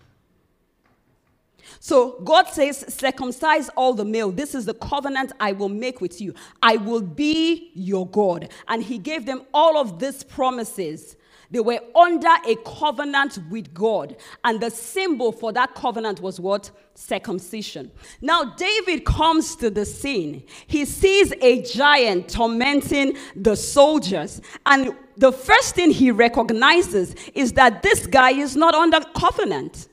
So 1.79 2.19
God 2.21 2.47
says, 2.47 2.85
circumcise 2.93 3.69
all 3.69 3.93
the 3.93 4.05
male. 4.05 4.31
This 4.31 4.55
is 4.55 4.65
the 4.65 4.73
covenant 4.73 5.31
I 5.39 5.51
will 5.51 5.69
make 5.69 6.01
with 6.01 6.19
you. 6.19 6.33
I 6.61 6.77
will 6.77 7.01
be 7.01 7.71
your 7.73 8.07
God. 8.07 8.49
And 8.67 8.83
he 8.83 8.97
gave 8.97 9.25
them 9.25 9.43
all 9.53 9.77
of 9.77 9.99
these 9.99 10.23
promises. 10.23 11.15
They 11.51 11.59
were 11.59 11.79
under 11.95 12.29
a 12.45 12.55
covenant 12.65 13.39
with 13.49 13.73
God. 13.73 14.17
And 14.43 14.61
the 14.61 14.69
symbol 14.69 15.31
for 15.31 15.51
that 15.53 15.73
covenant 15.75 16.21
was 16.21 16.39
what? 16.39 16.69
Circumcision. 16.93 17.91
Now, 18.21 18.55
David 18.55 19.05
comes 19.05 19.55
to 19.57 19.69
the 19.69 19.85
scene. 19.85 20.43
He 20.67 20.85
sees 20.85 21.33
a 21.41 21.61
giant 21.63 22.29
tormenting 22.29 23.17
the 23.35 23.55
soldiers. 23.55 24.41
And 24.65 24.95
the 25.17 25.31
first 25.31 25.75
thing 25.75 25.91
he 25.91 26.11
recognizes 26.11 27.15
is 27.33 27.53
that 27.53 27.81
this 27.81 28.05
guy 28.05 28.31
is 28.31 28.55
not 28.55 28.75
under 28.75 28.99
covenant. 29.15 29.87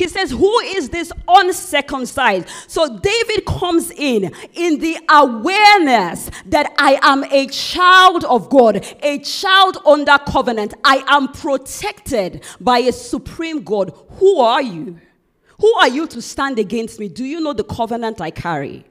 He 0.00 0.08
says, 0.08 0.30
Who 0.30 0.58
is 0.60 0.88
this 0.88 1.12
uncircumcised? 1.28 2.48
So 2.68 2.98
David 3.00 3.44
comes 3.44 3.90
in 3.90 4.32
in 4.54 4.78
the 4.78 4.96
awareness 5.10 6.30
that 6.46 6.72
I 6.78 6.98
am 7.02 7.22
a 7.24 7.46
child 7.48 8.24
of 8.24 8.48
God, 8.48 8.82
a 9.02 9.18
child 9.18 9.76
under 9.84 10.16
covenant. 10.26 10.72
I 10.84 11.04
am 11.06 11.28
protected 11.28 12.42
by 12.58 12.78
a 12.78 12.92
supreme 12.92 13.62
God. 13.62 13.92
Who 14.12 14.40
are 14.40 14.62
you? 14.62 14.98
Who 15.60 15.74
are 15.74 15.88
you 15.88 16.06
to 16.06 16.22
stand 16.22 16.58
against 16.58 16.98
me? 16.98 17.10
Do 17.10 17.26
you 17.26 17.38
know 17.38 17.52
the 17.52 17.64
covenant 17.64 18.22
I 18.22 18.30
carry? 18.30 18.86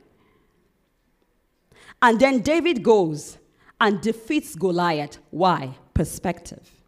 And 2.03 2.19
then 2.19 2.41
David 2.41 2.83
goes 2.83 3.39
and 3.81 3.99
defeats 3.99 4.53
Goliath. 4.53 5.17
Why? 5.31 5.75
Perspective. 5.95 6.78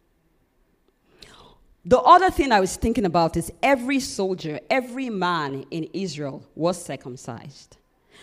The 1.84 1.98
other 1.98 2.30
thing 2.30 2.52
I 2.52 2.60
was 2.60 2.76
thinking 2.76 3.04
about 3.04 3.36
is 3.36 3.52
every 3.62 3.98
soldier, 3.98 4.60
every 4.70 5.10
man 5.10 5.64
in 5.70 5.88
Israel 5.92 6.46
was 6.54 6.82
circumcised. 6.82 7.76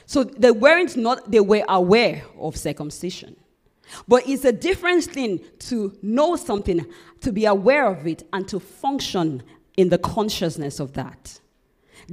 So 0.06 0.24
they 0.24 0.52
weren't 0.52 0.96
not 0.96 1.30
they 1.30 1.42
were 1.42 1.66
aware 1.68 2.24
of 2.40 2.56
circumcision. 2.56 3.36
But 4.08 4.28
it's 4.28 4.46
a 4.46 4.52
different 4.52 5.04
thing 5.04 5.42
to 5.60 5.98
know 6.02 6.36
something, 6.36 6.86
to 7.22 7.32
be 7.32 7.46
aware 7.46 7.88
of 7.88 8.08
it, 8.08 8.24
and 8.32 8.48
to 8.48 8.60
function 8.60 9.44
in 9.78 9.90
the 9.90 9.98
consciousness 9.98 10.80
of 10.80 10.94
that. 10.94 11.40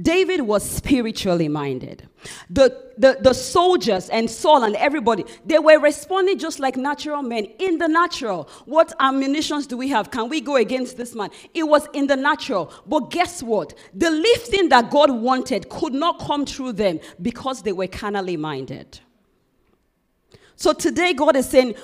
David 0.01 0.41
was 0.41 0.67
spiritually 0.69 1.47
minded. 1.47 2.07
The, 2.49 2.91
the, 2.97 3.17
the 3.21 3.33
soldiers 3.33 4.09
and 4.09 4.29
Saul 4.29 4.63
and 4.63 4.75
everybody, 4.75 5.25
they 5.45 5.59
were 5.59 5.79
responding 5.79 6.37
just 6.37 6.59
like 6.59 6.77
natural 6.77 7.21
men. 7.21 7.45
In 7.59 7.77
the 7.77 7.87
natural, 7.87 8.49
what 8.65 8.93
ammunitions 8.99 9.67
do 9.67 9.77
we 9.77 9.89
have? 9.89 10.11
Can 10.11 10.29
we 10.29 10.41
go 10.41 10.55
against 10.55 10.97
this 10.97 11.15
man? 11.15 11.29
It 11.53 11.63
was 11.63 11.87
in 11.93 12.07
the 12.07 12.15
natural. 12.15 12.71
But 12.85 13.11
guess 13.11 13.41
what? 13.41 13.73
The 13.93 14.11
lifting 14.11 14.69
that 14.69 14.91
God 14.91 15.11
wanted 15.11 15.69
could 15.69 15.93
not 15.93 16.19
come 16.19 16.45
through 16.45 16.73
them 16.73 16.99
because 17.21 17.61
they 17.61 17.71
were 17.73 17.87
carnally 17.87 18.37
minded. 18.37 18.99
So 20.57 20.73
today, 20.73 21.13
God 21.13 21.35
is 21.35 21.47
saying, 21.47 21.75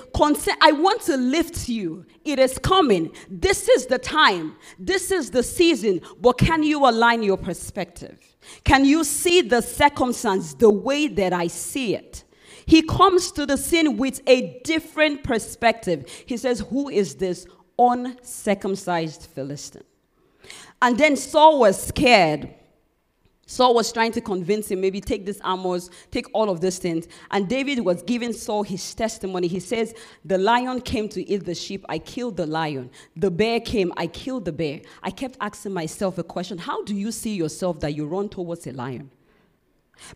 I 0.60 0.72
want 0.72 1.00
to 1.02 1.16
lift 1.16 1.68
you. 1.68 2.04
It 2.24 2.40
is 2.40 2.58
coming. 2.58 3.12
This 3.30 3.68
is 3.68 3.86
the 3.86 3.98
time. 3.98 4.56
This 4.80 5.12
is 5.12 5.30
the 5.30 5.44
season. 5.44 6.00
But 6.20 6.38
can 6.38 6.64
you 6.64 6.84
align 6.84 7.22
your 7.22 7.36
perspective? 7.36 8.18
Can 8.64 8.84
you 8.84 9.04
see 9.04 9.42
the 9.42 9.60
circumstance 9.60 10.54
the 10.54 10.70
way 10.70 11.06
that 11.06 11.32
I 11.32 11.46
see 11.46 11.94
it? 11.94 12.24
He 12.66 12.82
comes 12.82 13.30
to 13.32 13.46
the 13.46 13.56
scene 13.56 13.96
with 13.96 14.20
a 14.26 14.60
different 14.64 15.22
perspective. 15.22 16.10
He 16.26 16.36
says, 16.36 16.58
Who 16.70 16.88
is 16.88 17.14
this 17.14 17.46
uncircumcised 17.78 19.28
Philistine? 19.32 19.84
And 20.82 20.98
then 20.98 21.14
Saul 21.14 21.60
was 21.60 21.80
scared 21.80 22.52
Saul 23.46 23.74
was 23.74 23.92
trying 23.92 24.12
to 24.12 24.20
convince 24.20 24.70
him, 24.70 24.80
maybe 24.80 25.00
take 25.00 25.26
these 25.26 25.40
armors, 25.42 25.90
take 26.10 26.26
all 26.32 26.48
of 26.48 26.60
these 26.60 26.78
things. 26.78 27.06
And 27.30 27.48
David 27.48 27.80
was 27.80 28.02
giving 28.02 28.32
Saul 28.32 28.62
his 28.62 28.94
testimony. 28.94 29.48
He 29.48 29.60
says, 29.60 29.94
The 30.24 30.38
lion 30.38 30.80
came 30.80 31.08
to 31.10 31.28
eat 31.28 31.44
the 31.44 31.54
sheep, 31.54 31.84
I 31.88 31.98
killed 31.98 32.36
the 32.36 32.46
lion. 32.46 32.90
The 33.16 33.30
bear 33.30 33.60
came, 33.60 33.92
I 33.96 34.06
killed 34.06 34.46
the 34.46 34.52
bear. 34.52 34.80
I 35.02 35.10
kept 35.10 35.36
asking 35.40 35.72
myself 35.72 36.18
a 36.18 36.24
question 36.24 36.58
How 36.58 36.82
do 36.84 36.94
you 36.94 37.12
see 37.12 37.34
yourself 37.34 37.80
that 37.80 37.94
you 37.94 38.06
run 38.06 38.28
towards 38.28 38.66
a 38.66 38.72
lion? 38.72 39.10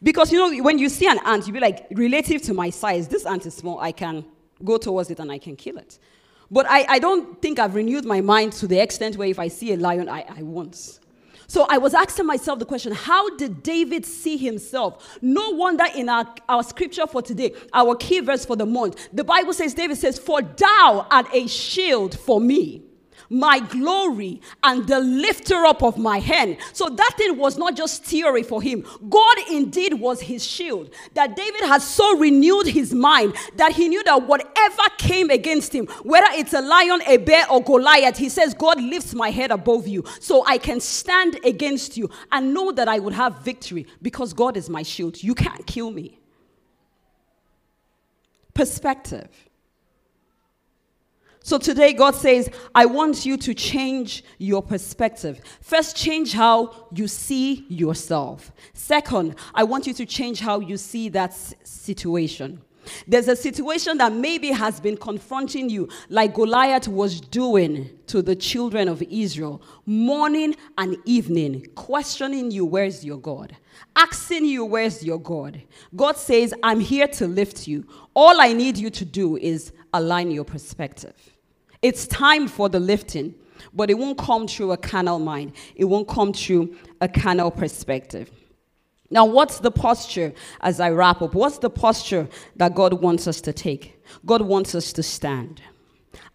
Because 0.03 0.33
you 0.33 0.39
know, 0.39 0.63
when 0.63 0.79
you 0.79 0.89
see 0.89 1.07
an 1.07 1.19
ant, 1.25 1.47
you 1.47 1.53
be 1.53 1.61
like, 1.61 1.87
relative 1.93 2.43
to 2.43 2.55
my 2.55 2.71
size, 2.71 3.09
this 3.09 3.27
ant 3.27 3.47
is 3.47 3.55
small, 3.55 3.79
I 3.79 3.93
can 3.93 4.25
go 4.65 4.77
towards 4.77 5.11
it 5.11 5.21
and 5.21 5.31
I 5.31 5.39
can 5.39 5.55
kill 5.55 5.79
it. 5.79 5.99
But 6.51 6.67
I, 6.69 6.87
I 6.89 6.99
don't 6.99 7.41
think 7.43 7.59
I've 7.59 7.75
renewed 7.75 8.05
my 8.05 8.21
mind 8.21 8.55
to 8.55 8.67
the 8.67 8.79
extent 8.81 9.17
where 9.17 9.29
if 9.29 9.39
I 9.39 9.49
see 9.49 9.73
a 9.75 9.77
lion, 9.77 10.09
I, 10.09 10.25
I 10.29 10.43
won't. 10.43 10.99
So 11.51 11.67
I 11.71 11.79
was 11.79 11.95
asking 11.95 12.27
myself 12.27 12.59
the 12.59 12.67
question 12.67 12.93
how 12.93 13.35
did 13.37 13.63
David 13.63 14.05
see 14.05 14.37
himself? 14.37 15.19
No 15.23 15.51
wonder 15.51 15.85
in 15.95 16.11
our, 16.11 16.27
our 16.47 16.63
scripture 16.63 17.07
for 17.07 17.23
today, 17.23 17.55
our 17.73 17.97
key 17.97 18.21
verse 18.21 18.45
for 18.45 18.55
the 18.55 18.67
month, 18.67 19.09
the 19.15 19.25
Bible 19.25 19.55
says, 19.55 19.73
David 19.73 19.97
says, 19.97 20.19
For 20.19 20.43
thou 20.43 21.07
art 21.11 21.27
a 21.33 21.47
shield 21.47 22.19
for 22.19 22.39
me 22.39 22.83
my 23.31 23.61
glory 23.61 24.41
and 24.63 24.87
the 24.87 25.01
lifter 25.01 25.65
up 25.67 25.83
of 25.83 25.99
my 25.99 26.19
hand. 26.19 26.57
So 26.73 26.89
that 26.89 27.15
thing 27.17 27.37
was 27.37 27.59
not 27.59 27.77
just 27.77 28.05
theory 28.05 28.43
for 28.43 28.63
him. 28.63 28.85
God 29.09 29.37
indeed 29.51 29.95
was 29.95 30.21
his 30.21 30.45
shield. 30.45 30.91
That 31.15 31.37
David 31.37 31.63
has 31.63 31.87
so 31.87 32.19
renewed 32.19 32.67
his 32.67 32.95
mind 32.95 33.35
that 33.57 33.73
he 33.73 33.89
knew 33.89 34.03
that 34.05 34.27
whatever 34.27 34.83
came 34.97 35.31
against 35.31 35.75
him, 35.75 35.87
whether 36.03 36.29
it's 36.33 36.55
a 36.55 36.61
lion, 36.61 37.01
a 37.07 37.17
bear, 37.19 37.51
or 37.51 37.63
Goliath, 37.63 38.17
he 38.17 38.29
says, 38.29 38.55
God 38.55 38.81
lifts 38.81 39.15
my 39.15 39.31
head 39.31 39.51
above 39.51 39.87
you 39.87 40.05
so 40.21 40.45
I 40.47 40.59
can 40.59 40.81
stand 40.81 41.39
against 41.45 41.97
you 41.97 42.11
and 42.33 42.55
know 42.55 42.73
that 42.73 42.89
I 42.89 42.99
would 42.99 43.15
have 43.15 43.41
victory 43.41 43.87
because 44.03 44.33
God 44.33 44.57
is 44.57 44.69
my 44.69 44.83
shield. 44.83 45.23
You 45.23 45.35
can't 45.35 45.67
kill 45.67 45.91
me. 45.91 46.19
Perspective. 48.55 49.48
So 51.49 51.57
today, 51.57 51.95
God 51.95 52.15
says, 52.15 52.51
I 52.75 52.85
want 52.85 53.25
you 53.25 53.39
to 53.39 53.55
change 53.55 54.23
your 54.37 54.63
perspective. 54.63 55.41
First, 55.63 55.97
change 55.97 56.35
how 56.35 56.89
you 56.93 57.09
see 57.09 57.65
yourself. 57.71 58.53
Second, 58.75 59.35
I 59.55 59.65
want 59.65 59.87
you 59.87 59.95
to 59.95 60.05
change 60.05 60.41
how 60.41 60.61
you 60.61 60.77
see 60.77 61.09
that 61.09 61.33
situation. 61.33 62.61
There's 63.07 63.29
a 63.29 63.37
situation 63.37 63.97
that 63.97 64.13
maybe 64.13 64.49
has 64.49 64.79
been 64.79 64.99
confronting 64.99 65.71
you, 65.71 65.89
like 66.11 66.35
Goliath 66.35 66.87
was 66.87 67.19
doing 67.19 67.89
to 68.09 68.21
the 68.21 68.37
children 68.37 68.87
of 68.87 69.03
Israel, 69.05 69.63
morning 69.87 70.55
and 70.77 70.99
evening, 71.07 71.65
questioning 71.77 72.51
you, 72.51 72.67
Where's 72.67 73.07
your 73.07 73.17
God? 73.17 73.57
Asking 73.97 74.45
you, 74.45 74.67
Where's 74.67 75.03
your 75.03 75.19
God? 75.19 75.63
God 75.97 76.19
says, 76.19 76.53
I'm 76.63 76.81
here 76.81 77.09
to 77.09 77.27
lift 77.27 77.67
you. 77.67 77.87
All 78.13 78.39
I 78.39 78.53
need 78.53 78.77
you 78.77 78.91
to 78.91 79.07
do 79.07 79.39
is 79.39 79.73
align 79.95 80.31
your 80.31 80.45
perspective. 80.45 81.38
It's 81.83 82.07
time 82.07 82.49
for 82.49 82.69
the 82.69 82.81
lifting, 82.81 83.35
but 83.73 83.91
it 83.91 83.99
won't 83.99 84.19
come 84.19 84.49
through 84.49 84.73
a 84.73 84.77
carnal 84.77 85.19
mind. 85.19 85.53
It 85.77 85.85
won't 85.85 86.09
come 86.09 86.33
through 86.33 86.77
a 87.01 87.09
carnal 87.09 87.51
perspective. 87.51 88.31
Now, 89.11 89.25
what's 89.25 89.61
the 89.61 89.71
posture 89.71 90.35
as 90.61 90.81
I 90.81 90.91
wrap 90.91 91.23
up? 91.23 91.35
What's 91.35 91.59
the 91.59 91.71
posture 91.71 92.29
that 92.57 92.75
God 92.75 92.95
wants 93.01 93.27
us 93.27 93.41
to 93.43 93.53
take? 93.53 94.03
God 94.27 94.43
wants 94.43 94.75
us 94.75 94.93
to 94.95 95.03
stand. 95.03 95.63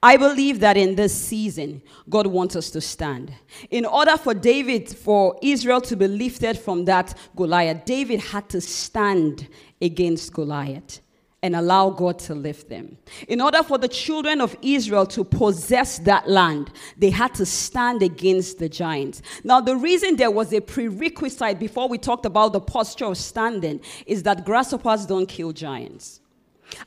I 0.01 0.17
believe 0.17 0.59
that 0.61 0.77
in 0.77 0.95
this 0.95 1.13
season, 1.13 1.81
God 2.09 2.27
wants 2.27 2.55
us 2.55 2.69
to 2.71 2.81
stand. 2.81 3.33
In 3.69 3.85
order 3.85 4.17
for 4.17 4.33
David, 4.33 4.89
for 4.89 5.37
Israel 5.41 5.81
to 5.81 5.95
be 5.95 6.07
lifted 6.07 6.57
from 6.57 6.85
that 6.85 7.17
Goliath, 7.35 7.85
David 7.85 8.19
had 8.19 8.49
to 8.49 8.61
stand 8.61 9.47
against 9.81 10.33
Goliath 10.33 10.99
and 11.43 11.57
allow 11.57 11.89
God 11.89 12.17
to 12.19 12.33
lift 12.33 12.69
them. 12.69 12.97
In 13.27 13.41
order 13.41 13.61
for 13.61 13.77
the 13.77 13.89
children 13.89 14.39
of 14.39 14.55
Israel 14.61 15.05
to 15.07 15.25
possess 15.25 15.99
that 15.99 16.27
land, 16.29 16.71
they 16.97 17.09
had 17.09 17.35
to 17.35 17.45
stand 17.45 18.01
against 18.01 18.59
the 18.59 18.69
giants. 18.69 19.21
Now, 19.43 19.59
the 19.59 19.75
reason 19.75 20.15
there 20.15 20.31
was 20.31 20.53
a 20.53 20.61
prerequisite 20.61 21.59
before 21.59 21.89
we 21.89 21.97
talked 21.97 22.25
about 22.25 22.53
the 22.53 22.61
posture 22.61 23.05
of 23.05 23.17
standing 23.17 23.81
is 24.07 24.23
that 24.23 24.45
grasshoppers 24.45 25.05
don't 25.05 25.27
kill 25.27 25.51
giants. 25.51 26.21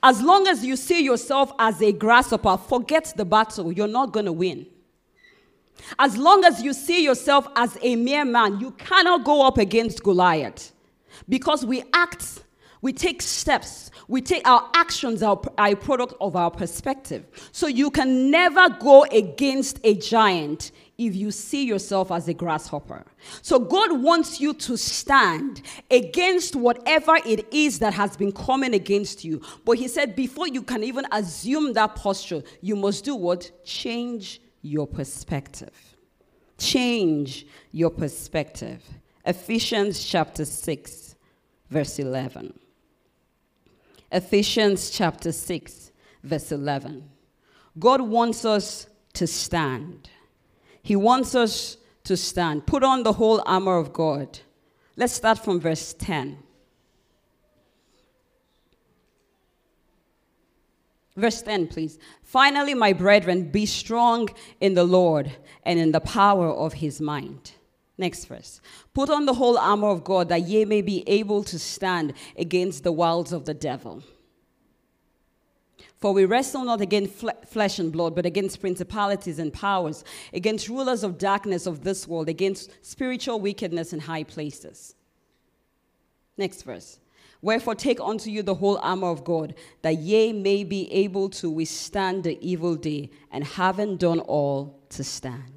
As 0.03 0.23
long 0.23 0.49
as 0.49 0.65
you 0.65 0.75
see 0.75 1.05
yourself 1.05 1.53
as 1.59 1.81
a 1.83 1.93
grasshopper, 1.93 2.57
forget 2.57 3.13
the 3.15 3.27
battle. 3.27 3.71
You're 3.71 3.87
not 3.87 4.13
going 4.13 4.27
to 4.27 4.33
win. 4.33 4.67
As 5.99 6.17
long 6.17 6.47
as 6.47 6.63
you 6.63 6.73
see 6.73 7.05
yourself 7.05 7.47
as 7.55 7.77
a 7.83 7.95
mere 7.95 8.25
man, 8.25 8.59
you 8.59 8.71
cannot 8.73 9.23
go 9.23 9.47
up 9.47 9.59
against 9.59 10.03
Goliath 10.03 10.73
because 11.29 11.65
we 11.65 11.85
act 11.93 12.43
we 12.87 12.93
take 12.93 13.21
steps. 13.21 13.91
We 14.07 14.23
take 14.23 14.47
our 14.47 14.71
actions 14.75 15.21
are, 15.21 15.41
a 15.59 15.75
product 15.75 16.15
of 16.21 16.37
our 16.37 16.53
perspective. 16.53 17.27
So 17.51 17.67
you 17.67 17.91
can 17.91 18.31
never 18.31 18.69
go 18.69 19.03
against 19.11 19.81
a 19.83 19.97
giant 19.97 20.71
if 20.97 21.17
you 21.17 21.33
see 21.33 21.65
yourself 21.65 22.13
as 22.13 22.29
a 22.29 22.33
grasshopper. 22.33 23.05
So 23.43 23.59
God 23.59 24.01
wants 24.01 24.41
you 24.41 24.55
to 24.55 24.77
stand 24.77 25.63
against 25.91 26.55
whatever 26.55 27.17
it 27.27 27.53
is 27.53 27.81
that 27.81 27.93
has 27.95 28.17
been 28.17 28.31
coming 28.31 28.73
against 28.73 29.25
you. 29.25 29.43
But 29.65 29.79
He 29.79 29.89
said, 29.89 30.15
before 30.15 30.47
you 30.47 30.63
can 30.63 30.85
even 30.85 31.07
assume 31.11 31.73
that 31.73 31.97
posture, 31.97 32.45
you 32.61 32.77
must 32.77 33.05
do 33.05 33.17
what? 33.17 33.51
Change 33.65 34.41
your 34.63 34.87
perspective. 34.87 35.75
Change 36.57 37.49
your 37.73 37.91
perspective. 37.91 38.81
Ephesians 39.25 40.05
chapter 40.05 40.45
6, 40.45 41.17
verse 41.69 41.99
11. 41.99 42.61
Ephesians 44.17 44.89
chapter 44.89 45.31
6, 45.31 45.93
verse 46.23 46.51
11. 46.51 47.07
God 47.79 48.01
wants 48.01 48.47
us 48.47 48.87
to 49.13 49.27
stand. 49.27 50.09
He 50.83 50.97
wants 50.97 51.35
us 51.35 51.77
to 52.05 52.17
stand. 52.17 52.67
Put 52.67 52.83
on 52.83 53.03
the 53.03 53.13
whole 53.13 53.43
armor 53.45 53.77
of 53.77 53.93
God. 53.93 54.39
Let's 54.97 55.13
start 55.13 55.45
from 55.45 55.61
verse 55.61 55.93
10. 55.93 56.39
Verse 61.15 61.43
10, 61.43 61.69
please. 61.69 61.99
Finally, 62.23 62.73
my 62.73 62.95
brethren, 62.95 63.51
be 63.51 63.67
strong 63.67 64.31
in 64.63 64.73
the 64.73 64.85
Lord 64.85 65.31
and 65.63 65.79
in 65.79 65.93
the 65.93 66.01
power 66.01 66.49
of 66.49 66.73
his 66.73 67.03
mind. 67.03 67.53
Next 67.99 68.27
verse. 68.27 68.61
Put 68.93 69.09
on 69.09 69.25
the 69.25 69.35
whole 69.35 69.57
armor 69.57 69.89
of 69.89 70.05
God 70.05 70.29
that 70.29 70.43
ye 70.43 70.65
may 70.65 70.83
be 70.83 71.03
able 71.07 71.43
to 71.45 71.59
stand 71.59 72.13
against 72.37 72.85
the 72.85 72.93
wiles 72.93 73.33
of 73.33 73.47
the 73.47 73.55
devil. 73.55 74.03
For 75.99 76.13
we 76.13 76.27
wrestle 76.27 76.65
not 76.65 76.83
against 76.83 77.25
flesh 77.47 77.79
and 77.79 77.91
blood, 77.91 78.15
but 78.15 78.27
against 78.27 78.61
principalities 78.61 79.39
and 79.39 79.51
powers, 79.51 80.05
against 80.35 80.69
rulers 80.69 81.03
of 81.03 81.17
darkness 81.17 81.67
of 81.67 81.85
this 81.85 82.07
world, 82.07 82.29
against 82.29 82.71
spiritual 82.85 83.41
wickedness 83.41 83.95
in 83.95 84.01
high 84.01 84.25
places. 84.25 84.95
Next 86.37 86.63
verse. 86.63 87.01
Wherefore, 87.41 87.75
take 87.75 88.01
unto 88.01 88.29
you 88.29 88.43
the 88.43 88.55
whole 88.55 88.79
armor 88.79 89.09
of 89.09 89.25
God, 89.25 89.55
that 89.83 89.99
ye 89.99 90.33
may 90.33 90.65
be 90.65 90.93
able 90.93 91.31
to 91.31 91.49
withstand 91.49 92.25
the 92.25 92.39
evil 92.47 92.77
day, 92.77 93.11
and 93.31 93.45
having 93.45 93.97
done 93.97 94.21
all, 94.21 94.79
to 94.91 95.03
stand. 95.03 95.56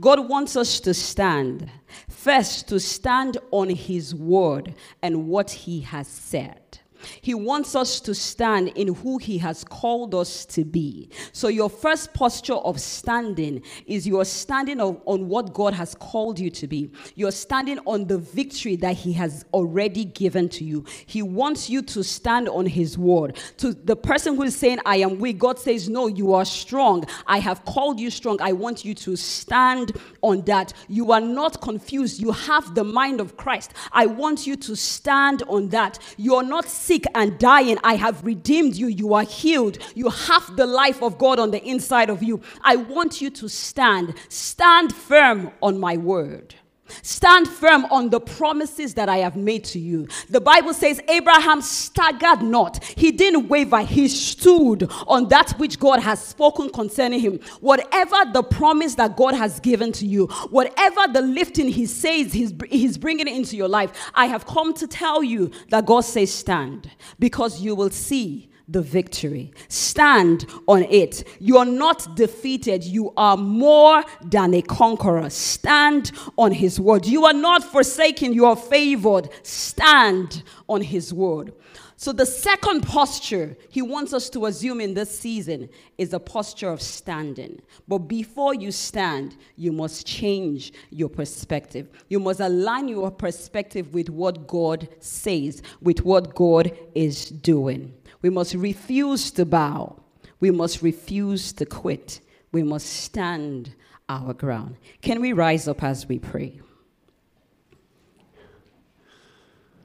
God 0.00 0.28
wants 0.28 0.56
us 0.56 0.80
to 0.80 0.94
stand. 0.94 1.70
First, 2.08 2.68
to 2.68 2.80
stand 2.80 3.38
on 3.50 3.70
His 3.70 4.14
word 4.14 4.74
and 5.02 5.28
what 5.28 5.50
He 5.50 5.80
has 5.80 6.08
said. 6.08 6.79
He 7.20 7.34
wants 7.34 7.74
us 7.74 8.00
to 8.00 8.14
stand 8.14 8.68
in 8.68 8.94
who 8.94 9.18
He 9.18 9.38
has 9.38 9.64
called 9.64 10.14
us 10.14 10.44
to 10.46 10.64
be. 10.64 11.10
So, 11.32 11.48
your 11.48 11.70
first 11.70 12.12
posture 12.14 12.54
of 12.54 12.80
standing 12.80 13.62
is 13.86 14.06
you're 14.06 14.24
standing 14.24 14.80
on, 14.80 15.00
on, 15.06 15.28
what 15.28 15.52
God 15.52 15.74
has 15.74 15.94
called 15.94 16.38
you 16.38 16.50
to 16.50 16.66
be. 16.66 16.90
You're 17.14 17.30
standing 17.30 17.78
on 17.86 18.06
the 18.06 18.18
victory 18.18 18.76
that 18.76 18.96
He 18.96 19.12
has 19.14 19.44
already 19.52 20.04
given 20.04 20.48
to 20.50 20.64
you. 20.64 20.84
He 21.06 21.22
wants 21.22 21.70
you 21.70 21.82
to 21.82 22.02
stand 22.02 22.48
on 22.48 22.66
His 22.66 22.98
word. 22.98 23.38
To 23.58 23.72
the 23.72 23.96
person 23.96 24.36
who 24.36 24.42
is 24.42 24.56
saying, 24.56 24.78
I 24.84 24.96
am 24.96 25.18
weak, 25.18 25.38
God 25.38 25.58
says, 25.58 25.88
No, 25.88 26.06
you 26.06 26.34
are 26.34 26.44
strong. 26.44 27.04
I 27.26 27.38
have 27.38 27.64
called 27.64 28.00
you 28.00 28.10
strong. 28.10 28.40
I 28.40 28.52
want 28.52 28.84
you 28.84 28.94
to 28.94 29.16
stand 29.16 29.92
on 30.22 30.42
that. 30.42 30.72
You 30.88 31.12
are 31.12 31.20
not 31.20 31.60
confused. 31.60 32.20
You 32.20 32.32
have 32.32 32.74
the 32.74 32.84
mind 32.84 33.20
of 33.20 33.36
Christ. 33.36 33.72
I 33.92 34.06
want 34.06 34.46
you 34.46 34.56
to 34.56 34.76
stand 34.76 35.42
on 35.48 35.68
that. 35.70 35.98
You're 36.16 36.42
not 36.42 36.66
sick 36.90 37.04
and 37.14 37.38
dying, 37.38 37.78
I 37.84 37.94
have 37.94 38.24
redeemed 38.24 38.74
you. 38.74 38.88
You 38.88 39.14
are 39.14 39.22
healed. 39.22 39.78
You 39.94 40.08
have 40.10 40.56
the 40.56 40.66
life 40.66 41.00
of 41.04 41.18
God 41.18 41.38
on 41.38 41.52
the 41.52 41.62
inside 41.62 42.10
of 42.10 42.20
you. 42.20 42.40
I 42.62 42.74
want 42.74 43.20
you 43.20 43.30
to 43.30 43.48
stand. 43.48 44.14
Stand 44.28 44.92
firm 44.92 45.52
on 45.62 45.78
my 45.78 45.96
word. 45.96 46.56
Stand 47.02 47.48
firm 47.48 47.84
on 47.86 48.10
the 48.10 48.20
promises 48.20 48.94
that 48.94 49.08
I 49.08 49.18
have 49.18 49.36
made 49.36 49.64
to 49.64 49.78
you. 49.78 50.08
The 50.28 50.40
Bible 50.40 50.74
says 50.74 51.00
Abraham 51.08 51.62
staggered 51.62 52.42
not. 52.42 52.82
He 52.84 53.12
didn't 53.12 53.48
waver. 53.48 53.80
He 53.82 54.08
stood 54.08 54.90
on 55.06 55.28
that 55.28 55.52
which 55.58 55.78
God 55.78 56.00
has 56.00 56.24
spoken 56.24 56.70
concerning 56.70 57.20
him. 57.20 57.40
Whatever 57.60 58.16
the 58.32 58.42
promise 58.42 58.94
that 58.96 59.16
God 59.16 59.34
has 59.34 59.60
given 59.60 59.92
to 59.92 60.06
you, 60.06 60.26
whatever 60.50 61.06
the 61.12 61.22
lifting 61.22 61.68
he 61.68 61.86
says 61.86 62.32
he's, 62.32 62.52
he's 62.68 62.98
bringing 62.98 63.28
into 63.28 63.56
your 63.56 63.68
life, 63.68 63.92
I 64.14 64.26
have 64.26 64.46
come 64.46 64.74
to 64.74 64.86
tell 64.86 65.22
you 65.22 65.50
that 65.70 65.86
God 65.86 66.02
says 66.02 66.32
stand 66.32 66.90
because 67.18 67.60
you 67.60 67.74
will 67.74 67.90
see 67.90 68.49
the 68.70 68.82
victory. 68.82 69.52
Stand 69.68 70.46
on 70.68 70.84
it. 70.84 71.26
You 71.40 71.58
are 71.58 71.64
not 71.64 72.16
defeated. 72.16 72.84
You 72.84 73.12
are 73.16 73.36
more 73.36 74.04
than 74.24 74.54
a 74.54 74.62
conqueror. 74.62 75.28
Stand 75.30 76.12
on 76.38 76.52
his 76.52 76.78
word. 76.78 77.06
You 77.06 77.24
are 77.26 77.32
not 77.32 77.64
forsaken. 77.64 78.32
You 78.32 78.46
are 78.46 78.56
favored. 78.56 79.28
Stand 79.42 80.42
on 80.68 80.82
his 80.82 81.12
word. 81.12 81.52
So, 82.00 82.12
the 82.12 82.24
second 82.24 82.80
posture 82.80 83.58
he 83.68 83.82
wants 83.82 84.14
us 84.14 84.30
to 84.30 84.46
assume 84.46 84.80
in 84.80 84.94
this 84.94 85.18
season 85.18 85.68
is 85.98 86.14
a 86.14 86.18
posture 86.18 86.70
of 86.70 86.80
standing. 86.80 87.60
But 87.86 87.98
before 87.98 88.54
you 88.54 88.72
stand, 88.72 89.36
you 89.56 89.70
must 89.70 90.06
change 90.06 90.72
your 90.88 91.10
perspective. 91.10 91.90
You 92.08 92.18
must 92.18 92.40
align 92.40 92.88
your 92.88 93.10
perspective 93.10 93.92
with 93.92 94.08
what 94.08 94.46
God 94.46 94.88
says, 95.00 95.60
with 95.82 96.02
what 96.02 96.34
God 96.34 96.74
is 96.94 97.28
doing. 97.28 97.92
We 98.22 98.30
must 98.30 98.54
refuse 98.54 99.30
to 99.32 99.44
bow. 99.44 99.96
We 100.40 100.50
must 100.50 100.82
refuse 100.82 101.52
to 101.54 101.66
quit. 101.66 102.20
We 102.52 102.62
must 102.62 102.86
stand 102.86 103.74
our 104.08 104.34
ground. 104.34 104.76
Can 105.02 105.20
we 105.20 105.32
rise 105.32 105.68
up 105.68 105.82
as 105.82 106.06
we 106.06 106.18
pray? 106.18 106.60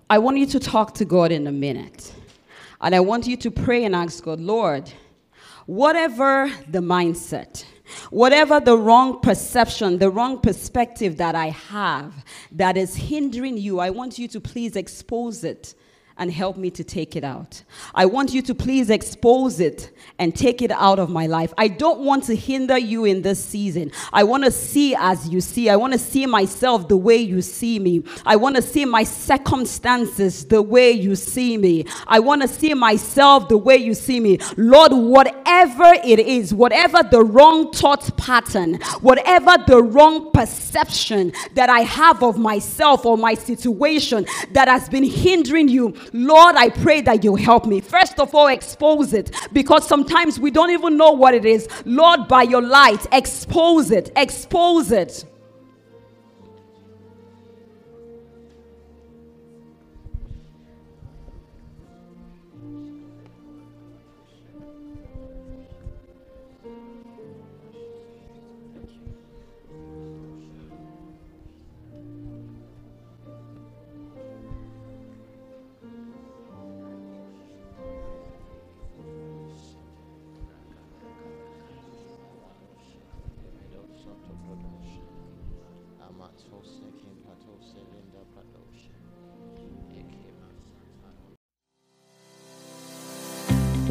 I 0.10 0.20
want 0.20 0.38
you 0.38 0.46
to 0.48 0.60
talk 0.60 0.94
to 0.96 1.06
God 1.06 1.32
in 1.32 1.48
a 1.48 1.52
minute. 1.52 2.14
And 2.82 2.94
I 2.94 3.00
want 3.00 3.26
you 3.28 3.38
to 3.38 3.52
pray 3.52 3.86
and 3.86 3.96
ask 3.96 4.24
God, 4.24 4.40
Lord, 4.40 4.92
whatever 5.66 6.52
the 6.68 6.80
mindset, 6.80 7.64
whatever 8.10 8.60
the 8.60 8.78
wrong 8.78 9.20
perception, 9.22 9.98
the 9.98 10.10
wrong 10.10 10.40
perspective 10.40 11.18
that 11.18 11.36
I 11.36 11.48
have 11.50 12.14
that 12.52 12.78
is 12.78 12.96
hindering 12.96 13.58
you, 13.58 13.80
I 13.80 13.90
want 13.90 14.20
you 14.20 14.28
to 14.30 14.40
please 14.40 14.76
expose 14.76 15.44
it 15.44 15.74
and 16.18 16.32
help 16.32 16.56
me 16.56 16.70
to 16.72 16.84
take 16.84 17.16
it 17.16 17.24
out. 17.24 17.64
I 17.94 18.06
want 18.06 18.34
you 18.34 18.42
to 18.44 18.56
please 18.56 18.90
expose 18.90 19.60
it 19.60 19.92
and 20.18 20.34
take 20.34 20.62
it 20.62 20.72
out 20.72 20.98
of 20.98 21.10
my 21.10 21.28
life. 21.28 21.54
I 21.58 21.68
don't 21.68 22.02
want 22.02 22.24
to 22.26 22.36
hinder 22.36 22.78
you 22.78 23.06
in 23.06 23.22
this 23.22 23.44
season. 23.44 23.92
I 24.14 24.24
want 24.24 24.46
to 24.46 24.52
see 24.52 24.96
as 24.98 25.28
you 25.28 25.42
see. 25.42 25.70
I 25.70 25.76
want 25.76 25.94
to 25.94 26.00
see 26.00 26.26
myself 26.26 26.88
the 26.88 26.96
way 26.96 27.18
you 27.18 27.42
see 27.42 27.80
me. 27.80 28.04
I 28.26 28.38
want 28.38 28.56
to 28.56 28.62
see 28.62 28.86
my 28.86 29.04
circumstances 29.04 30.46
the 30.46 30.62
way 30.62 30.92
you 30.92 31.16
see 31.16 31.58
me. 31.58 31.86
I 32.08 32.20
want 32.20 32.42
to 32.44 32.48
see 32.48 32.74
myself 32.74 33.50
the 33.50 33.58
way 33.58 33.76
you 33.76 33.94
see 33.94 34.20
me. 34.20 34.40
Lord, 34.56 34.94
whatever 34.94 35.94
it 36.04 36.20
is, 36.20 36.54
whatever 36.54 37.04
the 37.04 37.24
wrong 37.24 37.74
thought 37.74 38.18
pattern, 38.18 38.76
whatever 39.02 39.56
the 39.68 39.84
wrong 39.84 40.32
perception 40.32 41.34
that 41.56 41.70
I 41.70 41.82
have 41.82 42.24
of 42.24 42.38
myself 42.38 43.06
or 43.06 43.18
my 43.18 43.34
situation 43.34 44.26
that 44.52 44.68
has 44.68 44.88
been 44.88 45.04
hindering 45.04 45.68
you, 45.68 45.94
Lord, 46.14 46.56
I 46.56 46.70
pray 46.70 47.02
that 47.02 47.24
you 47.24 47.36
help 47.36 47.66
me. 47.66 47.82
First 47.82 48.20
of 48.20 48.34
all, 48.34 48.48
expose 48.48 49.14
it 49.14 49.36
because 49.54 49.88
sometimes 49.88 50.40
we 50.40 50.52
don't 50.52 50.72
even 50.72 50.98
know 50.98 51.12
what 51.12 51.34
it 51.34 51.46
is. 51.46 51.68
Lord, 51.86 52.28
by 52.28 52.44
your 52.44 52.62
light, 52.62 53.06
expose 53.12 53.92
it, 53.92 54.12
expose 54.16 54.92
it. 54.92 55.26